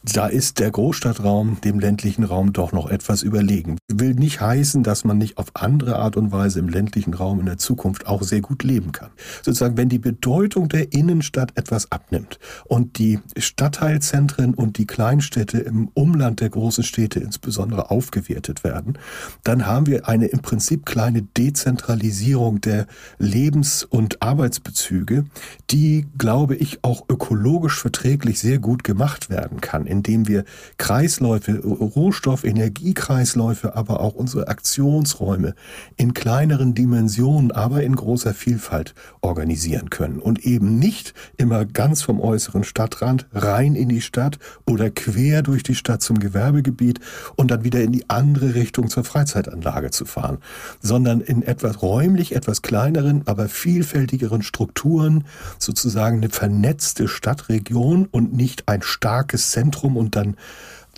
da 0.05 0.27
ist 0.27 0.59
der 0.59 0.71
Großstadtraum 0.71 1.61
dem 1.61 1.79
ländlichen 1.79 2.25
Raum 2.25 2.53
doch 2.53 2.73
noch 2.73 2.91
etwas 2.91 3.23
überlegen. 3.23 3.79
Will 3.91 4.15
nicht 4.15 4.41
heißen, 4.41 4.83
dass 4.83 5.05
man 5.05 5.19
nicht 5.19 5.39
auf 5.39 5.49
andere 5.55 5.97
Art 5.97 6.17
und 6.17 6.33
Weise 6.33 6.59
im 6.59 6.69
ländlichen 6.69 7.15
Raum 7.15 7.39
in 7.39 7.47
der 7.47 7.59
Zukunft 7.59 8.07
auch 8.07 8.23
sehr 8.23 8.41
gut 8.41 8.65
leben 8.65 8.91
kann. 8.91 9.11
Sozusagen, 9.43 9.77
wenn 9.77 9.89
die 9.89 10.01
Bedeutung 10.01 10.69
der 10.69 10.93
Innenstadt 10.93 11.53
etwas 11.57 11.93
abnimmt 11.93 12.41
und 12.65 12.99
die 12.99 13.21
Stadtteilzentren 13.37 14.55
und 14.55 14.79
die 14.79 14.87
Kleinstädte 14.87 15.59
im 15.59 15.89
Umland 15.95 16.41
der 16.41 16.51
großen 16.51 16.83
Städte 16.83 17.21
insbesondere 17.21 17.91
aufgewertet 17.91 18.65
werden, 18.65 18.99
dann 19.45 19.67
haben 19.67 19.87
wir 19.87 20.09
eine 20.09 20.27
im 20.27 20.41
Prinzip 20.41 20.85
kleine 20.85 21.23
Dezentralisierung 21.23 22.61
der 22.61 22.87
Lebens- 23.19 23.85
und 23.85 24.21
Arbeitsbezüge, 24.21 25.27
die, 25.71 26.07
glaube 26.19 26.57
ich, 26.57 26.83
auch 26.83 27.05
ökologisch 27.09 27.79
verträglich 27.79 28.41
sehr 28.41 28.59
gut 28.59 28.83
gemacht 28.83 29.31
werden 29.31 29.61
kann 29.61 29.87
indem 29.93 30.27
wir 30.27 30.45
Kreisläufe, 30.79 31.59
Rohstoff, 31.61 32.45
Energiekreisläufe, 32.45 33.77
aber 33.77 34.01
auch 34.01 34.15
unsere 34.15 34.49
Aktionsräume 34.49 35.55
in 35.97 36.15
kleineren 36.15 36.75
Dimensionen, 36.75 37.53
aber 37.53 37.83
in 37.83 37.95
großer 37.95 38.35
Vielfalt 38.35 38.95
organisieren 39.21 39.91
können 39.91 40.19
und 40.19 40.45
eben 40.45 40.79
nicht 40.79 41.15
immer 41.37 41.65
ganz 41.65 42.03
vom 42.03 42.21
äußeren 42.21 42.65
Stadtrand 42.65 43.27
rein 43.33 43.75
in 43.77 43.89
die 43.89 44.01
Stadt 44.01 44.39
oder 44.67 44.91
quer 44.91 45.43
durch 45.43 45.63
die 45.63 45.75
Stadt 45.75 46.03
zum 46.03 46.19
Gewerbegebiet 46.19 47.01
und 47.37 47.51
dann 47.51 47.65
wieder 47.65 47.83
in 47.83 47.93
die 47.93 48.09
andere 48.09 48.55
Richtung 48.55 48.89
zur 48.89 49.05
Freizeitanlage 49.05 49.91
zu 49.91 50.07
fahren, 50.07 50.39
sondern 50.81 51.21
in 51.21 51.43
etwas 51.43 51.83
räumlich 51.83 52.35
etwas 52.35 52.63
kleineren, 52.63 53.23
aber 53.27 53.49
vielfältigeren 53.49 54.43
Strukturen 54.43 55.25
sozusagen 55.59 56.17
eine 56.17 56.31
vernetzte 56.31 57.09
Stadtregion 57.09 58.07
und 58.11 58.33
nicht 58.33 58.69
ein 58.69 58.83
starkes 58.83 59.51
Zentrum 59.51 59.82
Zentrum 59.83 59.97
und 59.97 60.17
dann 60.17 60.37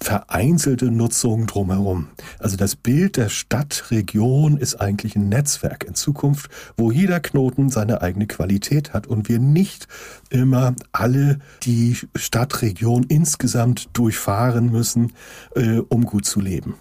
vereinzelte 0.01 0.87
Nutzung 0.87 1.47
drumherum. 1.47 2.09
Also 2.41 2.57
das 2.57 2.75
Bild 2.75 3.17
der 3.17 3.29
Stadtregion 3.29 4.59
ist 4.59 4.75
eigentlich 4.81 5.15
ein 5.15 5.29
Netzwerk 5.29 5.85
in 5.85 5.95
Zukunft, 5.95 6.51
wo 6.77 6.91
jeder 6.91 7.21
Knoten 7.21 7.71
seine 7.71 8.03
eigene 8.03 8.27
Qualität 8.27 8.93
hat 8.93 9.07
und 9.07 9.29
wir 9.29 9.39
nicht 9.39 9.87
immer 10.31 10.75
alle 10.93 11.39
die 11.63 11.97
Stadtregion 12.17 13.05
insgesamt 13.05 13.89
durchfahren 13.93 14.71
müssen, 14.71 15.13
äh, 15.55 15.79
um 15.79 16.05
gut 16.05 16.27
zu 16.27 16.41
leben. 16.41 16.75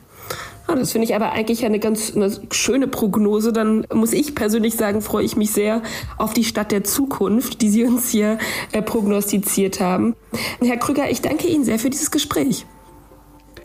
Ah, 0.65 0.75
das 0.75 0.93
finde 0.93 1.05
ich 1.05 1.15
aber 1.15 1.33
eigentlich 1.33 1.65
eine 1.65 1.79
ganz 1.79 2.15
eine 2.15 2.31
schöne 2.51 2.87
Prognose. 2.87 3.51
Dann 3.51 3.85
muss 3.93 4.13
ich 4.13 4.33
persönlich 4.33 4.75
sagen, 4.75 5.01
freue 5.01 5.25
ich 5.25 5.35
mich 5.35 5.51
sehr 5.51 5.81
auf 6.17 6.33
die 6.33 6.45
Stadt 6.45 6.71
der 6.71 6.83
Zukunft, 6.83 7.61
die 7.61 7.69
Sie 7.69 7.83
uns 7.83 8.09
hier 8.09 8.37
äh, 8.71 8.81
prognostiziert 8.81 9.81
haben. 9.81 10.15
Herr 10.61 10.77
Krüger, 10.77 11.09
ich 11.09 11.21
danke 11.21 11.47
Ihnen 11.47 11.65
sehr 11.65 11.79
für 11.79 11.89
dieses 11.89 12.11
Gespräch. 12.11 12.65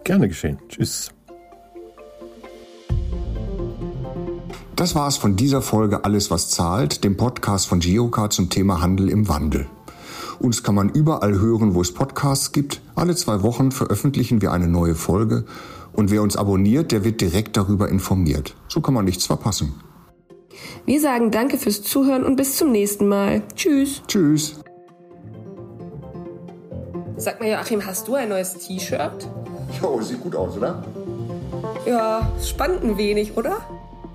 Gerne 0.02 0.28
geschehen. 0.28 0.58
Tschüss. 0.68 1.10
Das 4.74 4.94
war 4.94 5.08
es 5.08 5.16
von 5.16 5.36
dieser 5.36 5.60
Folge 5.60 6.04
Alles, 6.04 6.30
was 6.30 6.50
zahlt, 6.50 7.04
dem 7.04 7.16
Podcast 7.16 7.66
von 7.66 7.80
Giocard 7.80 8.32
zum 8.32 8.48
Thema 8.48 8.80
Handel 8.80 9.08
im 9.08 9.28
Wandel. 9.28 9.66
Uns 10.40 10.62
kann 10.62 10.74
man 10.74 10.90
überall 10.90 11.40
hören, 11.40 11.74
wo 11.74 11.80
es 11.80 11.92
Podcasts 11.92 12.52
gibt. 12.52 12.80
Alle 12.94 13.16
zwei 13.16 13.42
Wochen 13.42 13.72
veröffentlichen 13.72 14.40
wir 14.40 14.52
eine 14.52 14.68
neue 14.68 14.94
Folge 14.94 15.44
und 15.92 16.10
wer 16.10 16.22
uns 16.22 16.36
abonniert, 16.36 16.92
der 16.92 17.04
wird 17.04 17.20
direkt 17.20 17.56
darüber 17.56 17.88
informiert. 17.88 18.54
So 18.68 18.80
kann 18.80 18.94
man 18.94 19.04
nichts 19.04 19.26
verpassen. 19.26 19.74
Wir 20.86 21.00
sagen 21.00 21.30
danke 21.30 21.58
fürs 21.58 21.82
Zuhören 21.82 22.24
und 22.24 22.36
bis 22.36 22.56
zum 22.56 22.70
nächsten 22.70 23.08
Mal. 23.08 23.42
Tschüss. 23.54 24.02
Tschüss. 24.06 24.60
Sag 27.16 27.40
mal, 27.40 27.50
Joachim, 27.50 27.84
hast 27.84 28.06
du 28.06 28.14
ein 28.14 28.28
neues 28.28 28.54
T-Shirt? 28.54 29.28
Jo, 29.82 30.00
sieht 30.00 30.20
gut 30.20 30.36
aus, 30.36 30.56
oder? 30.56 30.84
Ja, 31.84 32.30
spannend 32.40 32.84
ein 32.84 32.96
wenig, 32.96 33.36
oder? 33.36 33.58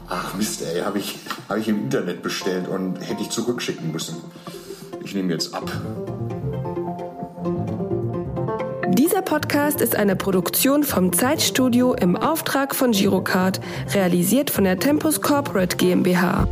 Ach 0.08 0.34
Mist, 0.36 0.64
ey, 0.64 0.82
habe 0.82 1.00
ich, 1.00 1.20
hab 1.50 1.58
ich 1.58 1.68
im 1.68 1.84
Internet 1.84 2.22
bestellt 2.22 2.68
und 2.68 2.98
hätte 3.02 3.22
ich 3.22 3.30
zurückschicken 3.30 3.92
müssen. 3.92 4.16
Ich 5.04 5.14
nehme 5.14 5.34
jetzt 5.34 5.54
ab. 5.54 5.70
Dieser 8.94 9.24
Podcast 9.24 9.82
ist 9.82 9.96
eine 9.96 10.16
Produktion 10.16 10.84
vom 10.84 11.14
Zeitstudio 11.14 11.96
im 11.96 12.16
Auftrag 12.16 12.76
von 12.76 12.92
Girocard, 12.92 13.60
realisiert 13.96 14.52
von 14.52 14.66
der 14.66 14.78
Tempus 14.78 15.20
Corporate 15.20 15.78
GmbH. 15.78 16.48